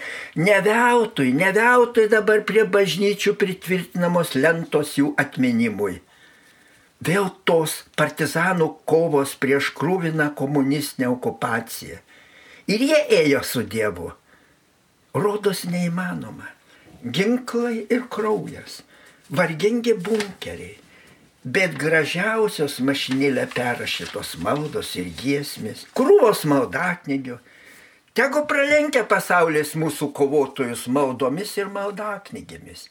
Ne 0.40 0.57
veltui, 0.64 1.35
ne 1.37 1.51
veltui 1.53 2.07
dabar 2.09 2.40
prie 2.49 2.64
bažnyčių 2.64 3.35
pritvirtinamos 3.38 4.33
lentos 4.38 4.97
jų 4.99 5.12
atminimui. 5.21 6.01
Vėl 7.05 7.29
tos 7.45 7.83
partizanų 8.01 8.71
kovos 8.88 9.37
prieš 9.37 9.71
krūviną 9.77 10.31
komunistinę 10.38 11.11
okupaciją. 11.12 12.01
Ir 12.73 12.88
jie 12.88 13.01
ėjo 13.21 13.45
su 13.45 13.62
Dievu. 13.62 14.11
Rodos 15.14 15.66
neįmanoma. 15.69 16.49
Ginklai 17.05 17.85
ir 17.92 18.09
kraujas, 18.11 18.81
vargingi 19.31 19.95
bunkeriai, 19.99 20.77
bet 21.43 21.77
gražiausios 21.79 22.79
mašinėlė 22.83 23.47
perrašytos 23.55 24.37
maldos 24.43 24.95
ir 24.99 25.11
giesmės, 25.21 25.87
krūvos 25.97 26.45
maldaknygių. 26.51 27.39
Tegu 28.17 28.47
pralenkia 28.49 29.05
pasaulis 29.05 29.75
mūsų 29.77 30.11
kovotojus 30.17 30.87
maldomis 30.89 31.53
ir 31.59 31.69
maldaknygėmis. 31.73 32.87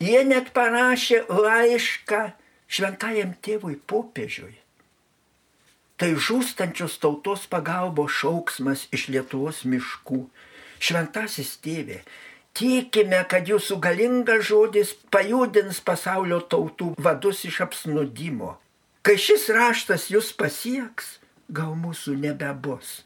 Jie 0.00 0.20
net 0.26 0.52
parašė 0.54 1.24
laišką 1.30 2.20
šventajam 2.68 3.34
tėvui 3.42 3.76
popiežiui. 3.90 4.54
Tai 5.98 6.10
žūstančios 6.18 6.98
tautos 7.02 7.46
pagalbos 7.50 8.14
šauksmas 8.18 8.88
iš 8.94 9.08
Lietuvos 9.14 9.62
miškų. 9.64 10.24
Šventasis 10.82 11.54
tėvė, 11.62 12.00
Tikime, 12.54 13.24
kad 13.26 13.48
jūsų 13.50 13.80
galingas 13.82 14.44
žodis 14.46 14.92
pajudins 15.10 15.80
pasaulio 15.82 16.38
tautų 16.38 16.92
vadus 17.02 17.42
iš 17.48 17.64
apsnudimo. 17.64 18.52
Kai 19.02 19.16
šis 19.18 19.48
raštas 19.50 20.06
jūs 20.12 20.30
pasieks, 20.38 21.16
gal 21.50 21.74
mūsų 21.74 22.14
nebebus. 22.22 23.00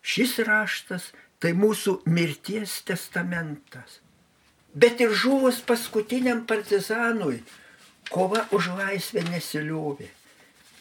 Šis 0.00 0.38
raštas 0.48 1.10
tai 1.44 1.52
mūsų 1.56 2.00
mirties 2.08 2.78
testamentas. 2.88 4.00
Bet 4.72 5.02
ir 5.04 5.12
žuvus 5.12 5.60
paskutiniam 5.66 6.46
partizanui, 6.48 7.42
kova 8.08 8.46
už 8.56 8.70
laisvę 8.78 9.26
nesiliovė. 9.28 10.08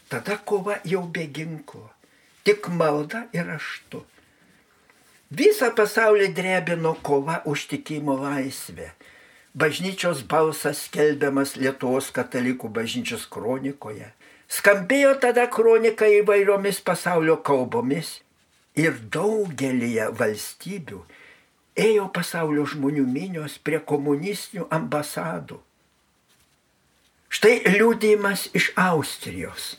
Tada 0.10 0.40
kova 0.40 0.80
jau 0.88 1.04
be 1.04 1.28
ginklo, 1.28 1.90
tik 2.48 2.72
malda 2.72 3.26
ir 3.36 3.46
raštu. 3.50 4.02
Visą 5.30 5.70
pasaulį 5.78 6.32
drebino 6.34 6.96
kova 7.06 7.42
už 7.46 7.68
tikimo 7.70 8.16
laisvę. 8.18 8.90
Bažnyčios 9.54 10.24
balsas 10.26 10.86
skelbiamas 10.88 11.56
Lietuvos 11.58 12.10
katalikų 12.14 12.70
bažnyčios 12.74 13.28
kronikoje. 13.30 14.10
Skambėjo 14.50 15.14
tada 15.22 15.46
kronika 15.54 16.10
įvairiomis 16.10 16.82
pasaulio 16.82 17.38
kalbomis 17.46 18.20
ir 18.74 18.98
daugelįje 19.14 20.10
valstybių 20.18 21.04
ėjo 21.80 22.08
pasaulio 22.14 22.66
žmonių 22.66 23.06
minios 23.08 23.58
prie 23.62 23.80
komunistinių 23.80 24.66
ambasadų. 24.74 25.60
Štai 27.30 27.60
liūdėjimas 27.70 28.50
iš 28.58 28.72
Austrijos. 28.74 29.76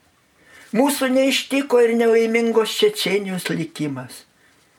Mūsų 0.73 1.13
neištiko 1.13 1.83
ir 1.85 1.95
nelaimingos 2.01 2.75
Čečenijos 2.81 3.51
likimas 3.53 4.23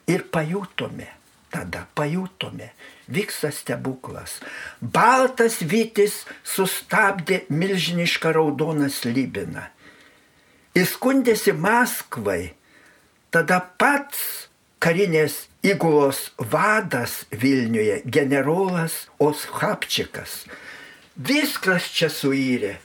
ir 0.07 0.25
pajutome, 0.31 1.07
tada 1.51 1.85
pajutome, 1.95 2.71
vyksta 3.07 3.51
stebuklas. 3.51 4.39
Baltas 4.81 5.61
vytis 5.61 6.23
sustabdė 6.43 7.43
milžinišką 7.49 8.33
raudoną 8.37 8.89
slybiną. 8.91 9.67
Įskundėsi 10.73 11.53
Maskvai, 11.53 12.55
tada 13.29 13.59
pats 13.77 14.49
karinės 14.81 15.43
įgulos 15.63 16.31
vadas 16.37 17.23
Vilniuje, 17.31 18.01
generolas 18.05 19.05
Oshapčikas. 19.21 20.43
Viskas 21.15 21.87
čia 21.93 22.09
suyrė. 22.09 22.79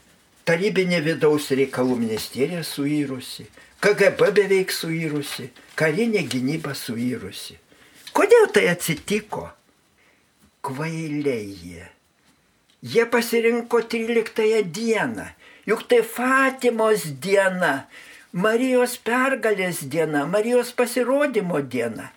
Tarybinė 0.49 1.01
vidaus 1.05 1.51
reikalų 1.53 1.97
ministerija 2.01 2.63
suirusi, 2.65 3.49
KGB 3.79 4.33
beveik 4.35 4.73
suirusi, 4.75 5.53
karinė 5.79 6.25
gynyba 6.27 6.73
suirusi. 6.75 7.55
Kodėl 8.11 8.49
tai 8.51 8.65
atsitiko? 8.73 9.45
Kvailiai 10.67 11.47
jie. 11.47 11.87
Jie 12.83 13.05
pasirinko 13.11 13.85
13 13.87 14.65
dieną, 14.75 15.29
juk 15.71 15.87
tai 15.87 16.03
Fatimos 16.03 17.07
diena, 17.23 17.87
Marijos 18.33 18.99
pergalės 18.99 19.85
diena, 19.87 20.27
Marijos 20.27 20.75
pasirodymo 20.75 21.63
diena. 21.63 22.11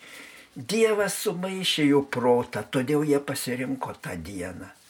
Dievas 0.55 1.15
sumaišė 1.23 1.85
jų 1.93 2.01
protą, 2.11 2.65
todėl 2.73 3.05
jie 3.07 3.21
pasirinko 3.23 3.93
tą 4.01 4.17
dieną. 4.17 4.80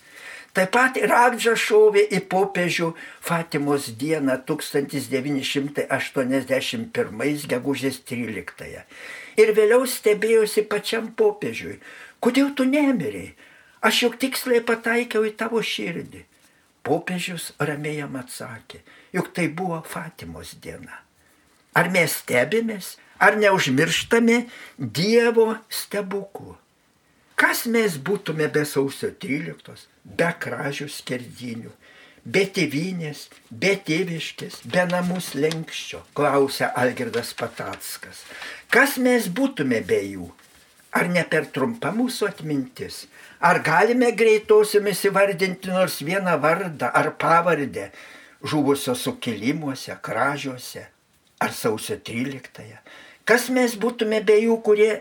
Taip 0.52 0.74
pat 0.76 0.98
Radža 1.00 1.54
šovė 1.56 2.12
į 2.12 2.28
popiežių 2.32 2.90
Fatimos 3.24 3.86
dieną 3.96 4.36
1981 4.50 7.46
gegužės 7.54 8.00
13. 8.10 8.84
Ir 9.40 9.48
vėliau 9.56 9.88
stebėjosi 9.88 10.68
pačiam 10.68 11.16
popiežiui. 11.16 11.80
Kodėl 12.20 12.52
tu 12.52 12.68
nemiriai? 12.68 13.32
Aš 13.82 14.04
juk 14.04 14.20
tiksliai 14.20 14.62
pataikiau 14.62 15.24
į 15.24 15.32
tavo 15.40 15.62
širdį. 15.64 16.26
Popiežius 16.84 17.54
ramiai 17.62 17.98
jam 18.02 18.16
atsakė, 18.20 18.82
juk 19.16 19.32
tai 19.38 19.48
buvo 19.48 19.82
Fatimos 19.88 20.56
diena. 20.60 21.00
Ar 21.78 21.90
mes 21.94 22.12
stebimės, 22.26 22.98
ar 23.22 23.38
neužmirštame 23.40 24.46
Dievo 24.76 25.56
stebuklų? 25.70 26.58
Kas 27.42 27.64
mes 27.66 27.96
būtume 27.98 28.46
be 28.54 28.62
sausio 28.70 29.08
13, 29.24 29.88
be 30.06 30.28
kražių 30.44 30.86
skerdinių, 30.94 31.72
be 32.36 32.44
tėvynės, 32.54 33.24
be 33.50 33.72
tėviškės, 33.88 34.60
be 34.70 34.84
namus 34.92 35.32
lenkščio, 35.34 36.04
klausia 36.14 36.70
Algirdas 36.78 37.32
Patackas. 37.40 38.20
Kas 38.70 39.00
mes 39.02 39.26
būtume 39.40 39.82
be 39.90 39.98
jų? 40.12 40.28
Ar 40.94 41.10
ne 41.10 41.24
per 41.32 41.48
trumpa 41.56 41.90
mūsų 41.96 42.30
atmintis? 42.30 43.08
Ar 43.42 43.64
galime 43.66 44.12
greitosiomis 44.14 45.02
įvardinti 45.10 45.74
nors 45.74 45.98
vieną 46.06 46.38
vardą 46.44 46.92
ar 46.94 47.10
pavardę 47.18 47.88
žuvusio 48.44 48.94
sukilimuose, 48.94 49.98
kražiuose 49.98 50.86
ar 51.42 51.58
sausio 51.58 51.98
13-ąją? 51.98 52.78
Kas 53.26 53.50
mes 53.50 53.74
būtume 53.82 54.22
be 54.28 54.38
jų, 54.44 54.62
kurie 54.62 54.94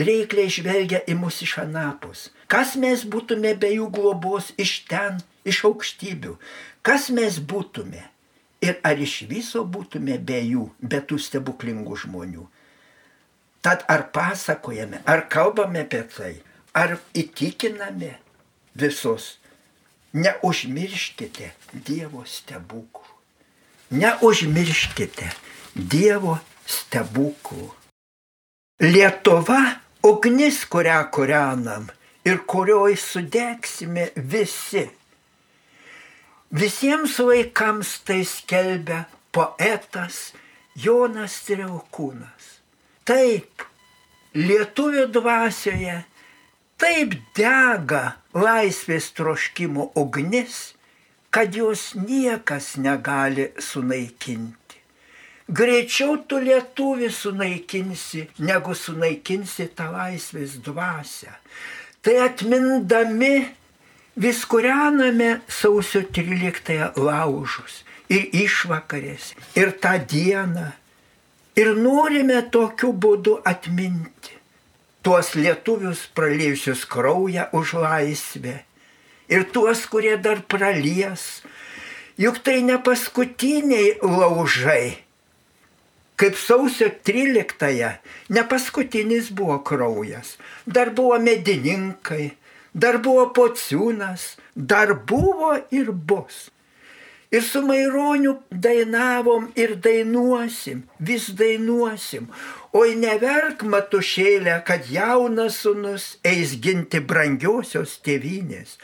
reikliai 0.00 0.50
žvelgia 0.50 1.02
į 1.06 1.16
mus 1.18 1.42
iš 1.44 1.58
anapus? 1.62 2.30
Kas 2.50 2.74
mes 2.80 3.04
būtume 3.04 3.54
be 3.58 3.70
jų 3.74 3.90
globos 3.94 4.52
iš 4.60 4.84
ten, 4.90 5.20
iš 5.44 5.64
aukštybių? 5.68 6.36
Kas 6.82 7.10
mes 7.10 7.38
būtume? 7.38 8.02
Ir 8.64 8.78
ar 8.86 9.00
iš 9.00 9.22
viso 9.28 9.64
būtume 9.64 10.16
be 10.18 10.40
jų, 10.40 10.70
be 10.80 11.00
tų 11.04 11.18
stebuklingų 11.20 11.96
žmonių? 12.04 12.48
Tad 13.64 13.84
ar 13.88 14.10
pasakojame, 14.12 15.00
ar 15.08 15.24
kalbame 15.32 15.84
apie 15.84 16.02
tai, 16.12 16.34
ar 16.76 16.98
įtikiname 17.16 18.10
visus, 18.76 19.38
neužmirškite 20.12 21.52
Dievo 21.72 22.24
stebuklų. 22.28 23.08
Neužmirškite 23.94 25.30
Dievo 25.74 26.38
stebuklų. 26.66 27.70
Lietuva- 28.80 29.62
ugnis, 30.04 30.64
kurią 30.68 30.98
kūrenam 31.14 31.88
ir 32.28 32.42
kurioj 32.50 32.96
sudegsime 33.00 34.10
visi. 34.16 34.84
Visiems 36.54 37.18
vaikams 37.18 37.98
tai 38.06 38.20
skelbia 38.28 39.04
poetas 39.34 40.32
Jonas 40.78 41.40
Triaukūnas. 41.46 42.50
Taip, 43.08 43.64
lietuvių 44.38 45.08
dvasioje 45.12 45.96
taip 46.80 47.16
dega 47.36 48.04
laisvės 48.34 49.10
troškimo 49.16 49.90
ugnis, 49.98 50.74
kad 51.34 51.56
jos 51.56 51.92
niekas 51.98 52.76
negali 52.78 53.50
sunaikinti. 53.58 54.63
Greičiau 55.48 56.16
tu 56.28 56.38
lietuvį 56.40 57.10
sunaikinsi, 57.12 58.28
negu 58.40 58.74
sunaikinsi 58.74 59.68
tą 59.76 59.90
laisvės 59.92 60.56
dvasę. 60.64 61.34
Tai 62.04 62.14
atmindami 62.24 63.34
vis 64.16 64.40
kūrename 64.48 65.42
sausio 65.48 66.04
13 66.06 66.96
laužus 66.96 67.82
ir 68.08 68.32
išvakarės, 68.44 69.34
ir 69.58 69.76
tą 69.80 69.98
dieną 70.08 70.70
Ir 71.54 71.76
norime 71.78 72.40
tokiu 72.50 72.90
būdu 72.98 73.36
atminti 73.46 74.32
tuos 75.06 75.34
lietuvius 75.38 76.00
praliejusius 76.16 76.82
kraują 76.90 77.44
už 77.54 77.76
laisvę 77.78 78.56
ir 79.30 79.44
tuos, 79.54 79.84
kurie 79.86 80.16
dar 80.18 80.42
pralies. 80.50 81.44
Juk 82.18 82.40
tai 82.42 82.58
ne 82.66 82.74
paskutiniai 82.82 84.00
laužai. 84.02 85.03
Kaip 86.16 86.36
sausio 86.38 86.88
13-ąją, 87.06 87.90
ne 88.30 88.42
paskutinis 88.46 89.32
buvo 89.34 89.58
kraujas, 89.66 90.36
dar 90.66 90.92
buvo 90.94 91.18
medininkai, 91.18 92.36
dar 92.74 93.00
buvo 93.02 93.30
pociūnas, 93.34 94.36
dar 94.54 94.94
buvo 94.94 95.56
ir 95.74 95.90
bus. 95.90 96.50
Ir 97.34 97.42
su 97.42 97.64
Maironiu 97.66 98.36
dainavom 98.50 99.48
ir 99.58 99.74
dainuosim, 99.82 100.84
vis 101.00 101.32
dainuosim. 101.34 102.28
Oi 102.78 102.94
neverk 102.94 103.64
matušėlę, 103.66 104.60
kad 104.68 104.86
jaunas 104.86 105.58
sunus 105.64 106.04
eis 106.22 106.54
ginti 106.62 107.00
brangiosios 107.02 107.96
tėvynės, 108.06 108.78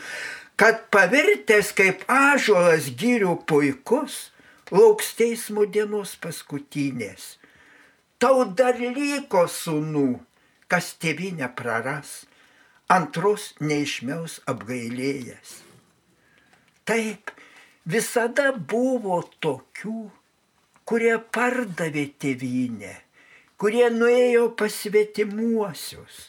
kad 0.59 0.83
pavirtęs 0.91 1.71
kaip 1.79 2.03
ažuolas 2.11 2.91
gyrių 2.99 3.37
puikus, 3.47 4.30
lauks 4.71 5.15
teismo 5.19 5.67
dienos 5.67 6.15
paskutinės. 6.23 7.37
Tau 8.21 8.45
dar 8.55 8.79
liko 8.79 9.47
sunų, 9.49 10.21
kas 10.71 10.93
tėvynę 11.03 11.49
praras, 11.57 12.25
antros 12.91 13.51
neišmiaus 13.61 14.41
apgailėjęs. 14.51 15.55
Taip, 16.87 17.33
visada 17.87 18.51
buvo 18.53 19.21
tokių, 19.43 20.11
kurie 20.85 21.17
pardavė 21.33 22.07
tėvynę, 22.23 22.95
kurie 23.61 23.87
nuėjo 23.95 24.51
pasvetimuosius. 24.59 26.27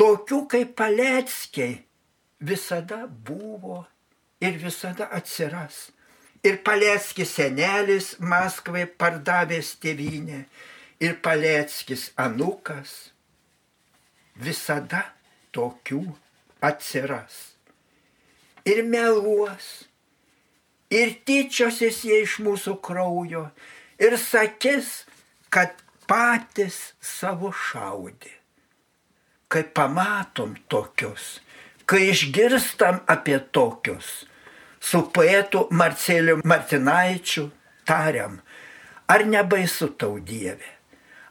Tokių 0.00 0.44
kaip 0.52 0.76
paleckiai 0.80 1.80
visada 2.40 3.04
buvo 3.06 3.82
ir 4.40 4.56
visada 4.60 5.10
atsiras. 5.12 5.90
Ir 6.46 6.62
Paleckis 6.64 7.34
senelis 7.36 8.14
Maskvai 8.18 8.86
pardavęs 8.88 9.74
tėvynę, 9.82 10.44
ir 11.04 11.18
Paleckis 11.20 12.08
anukas. 12.16 13.12
Visada 14.40 15.04
tokių 15.52 16.04
atsiras 16.64 17.50
ir 18.64 18.82
meluos, 18.84 19.84
ir 20.90 21.14
tyčiosis 21.26 22.02
jie 22.04 22.22
iš 22.24 22.38
mūsų 22.44 22.76
kraujo, 22.84 23.46
ir 24.00 24.16
sakys, 24.20 25.04
kad 25.52 25.74
patys 26.10 26.92
savo 27.00 27.52
šaudė. 27.54 28.32
Kai 29.50 29.64
pamatom 29.74 30.54
tokius, 30.70 31.40
kai 31.86 32.10
išgirstam 32.12 33.00
apie 33.10 33.40
tokius, 33.54 34.26
su 34.80 35.02
poetu 35.12 35.66
Marceliu 35.70 36.40
Martinaičiu 36.44 37.50
tariam, 37.84 38.40
ar 39.06 39.24
nebaisu 39.26 39.88
tau 40.00 40.18
Dieve, 40.18 40.70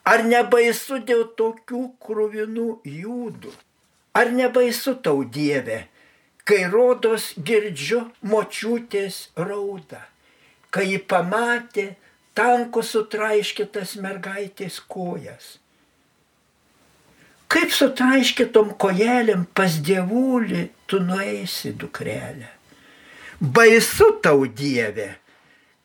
ar 0.05 0.23
nebaisu 0.23 0.99
dėl 1.09 1.25
tokių 1.39 1.83
krūvinų 2.05 2.67
jūdų, 2.85 3.53
ar 4.13 4.31
nebaisu 4.35 4.95
tau 5.03 5.23
Dieve, 5.23 5.87
kai 6.45 6.65
rodos 6.69 7.33
girdžiu 7.45 8.03
močiutės 8.21 9.29
raudą, 9.37 10.01
kai 10.69 10.85
ji 10.91 11.01
pamatė 11.11 11.87
tanko 12.37 12.85
sutraiškytas 12.85 13.97
mergaitės 14.03 14.79
kojas. 14.93 15.57
Kaip 17.49 17.73
sutraiškytom 17.73 18.75
kojelėm 18.77 19.47
pas 19.57 19.79
dievulį 19.81 20.67
tu 20.85 20.99
nueisi, 21.01 21.73
dukrelė. 21.73 22.58
Baisu 23.41 24.19
tau 24.21 24.45
Dieve, 24.45 25.15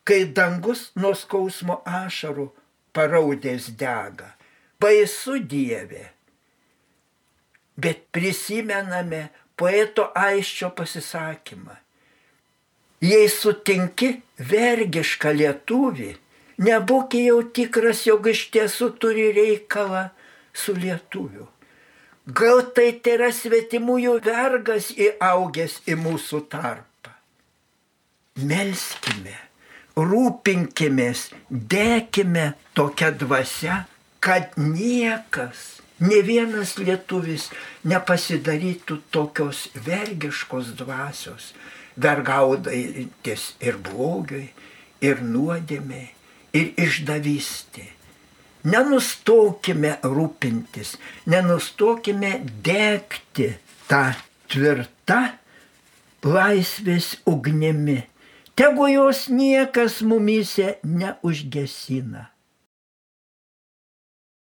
kai 0.03 0.25
dangus 0.35 0.89
nuo 0.99 1.13
skausmo 1.15 1.77
ašarų 1.87 2.49
paraudės 2.91 3.69
dega. 3.79 4.33
Baisu 4.75 5.37
Dieve. 5.39 6.01
Bet 7.79 8.01
prisimename 8.11 9.29
poeto 9.55 10.09
aiščio 10.19 10.73
pasisakymą. 10.75 11.77
Jei 12.99 13.29
sutinki 13.31 14.09
vergišką 14.51 15.31
lietuvį, 15.39 16.09
nebūk 16.59 17.15
jau 17.21 17.37
tikras, 17.55 18.01
jog 18.03 18.27
iš 18.33 18.49
tiesų 18.51 18.89
turi 18.99 19.29
reikalą 19.37 20.09
su 20.51 20.75
lietuviu. 20.75 21.47
Gal 22.27 22.65
tai 22.75 22.89
yra 23.13 23.31
svetimųjų 23.31 24.17
vergas 24.27 24.91
įaugęs 24.91 25.79
į 25.87 25.95
mūsų 26.03 26.41
tarpą. 26.51 26.94
Melskime, 28.35 29.37
rūpinkimės, 29.95 31.29
dėkime 31.49 32.51
tokią 32.75 33.13
dvasę, 33.21 33.85
kad 34.19 34.57
niekas 34.59 35.75
Ne 36.03 36.17
vienas 36.27 36.73
lietuvis 36.75 37.47
nepasidarytų 37.87 38.97
tokios 39.15 39.69
vergiškos 39.85 40.73
dvasios, 40.75 41.53
vergaudantis 41.95 43.45
ir 43.63 43.77
blogiui, 43.79 44.49
ir 44.99 45.21
nuodėmiai, 45.23 46.09
ir 46.51 46.73
išdavystė. 46.75 47.87
Nenustokime 48.67 49.93
rūpintis, 50.03 50.97
nenustokime 51.31 52.33
degti 52.65 53.53
tą 53.87 54.03
tvirtą 54.51 55.21
laisvės 56.27 57.13
ugnimi. 57.23 58.01
Tegu 58.55 58.87
jos 58.87 59.27
niekas 59.29 60.01
mumise 60.01 60.79
neužgesina 60.83 62.34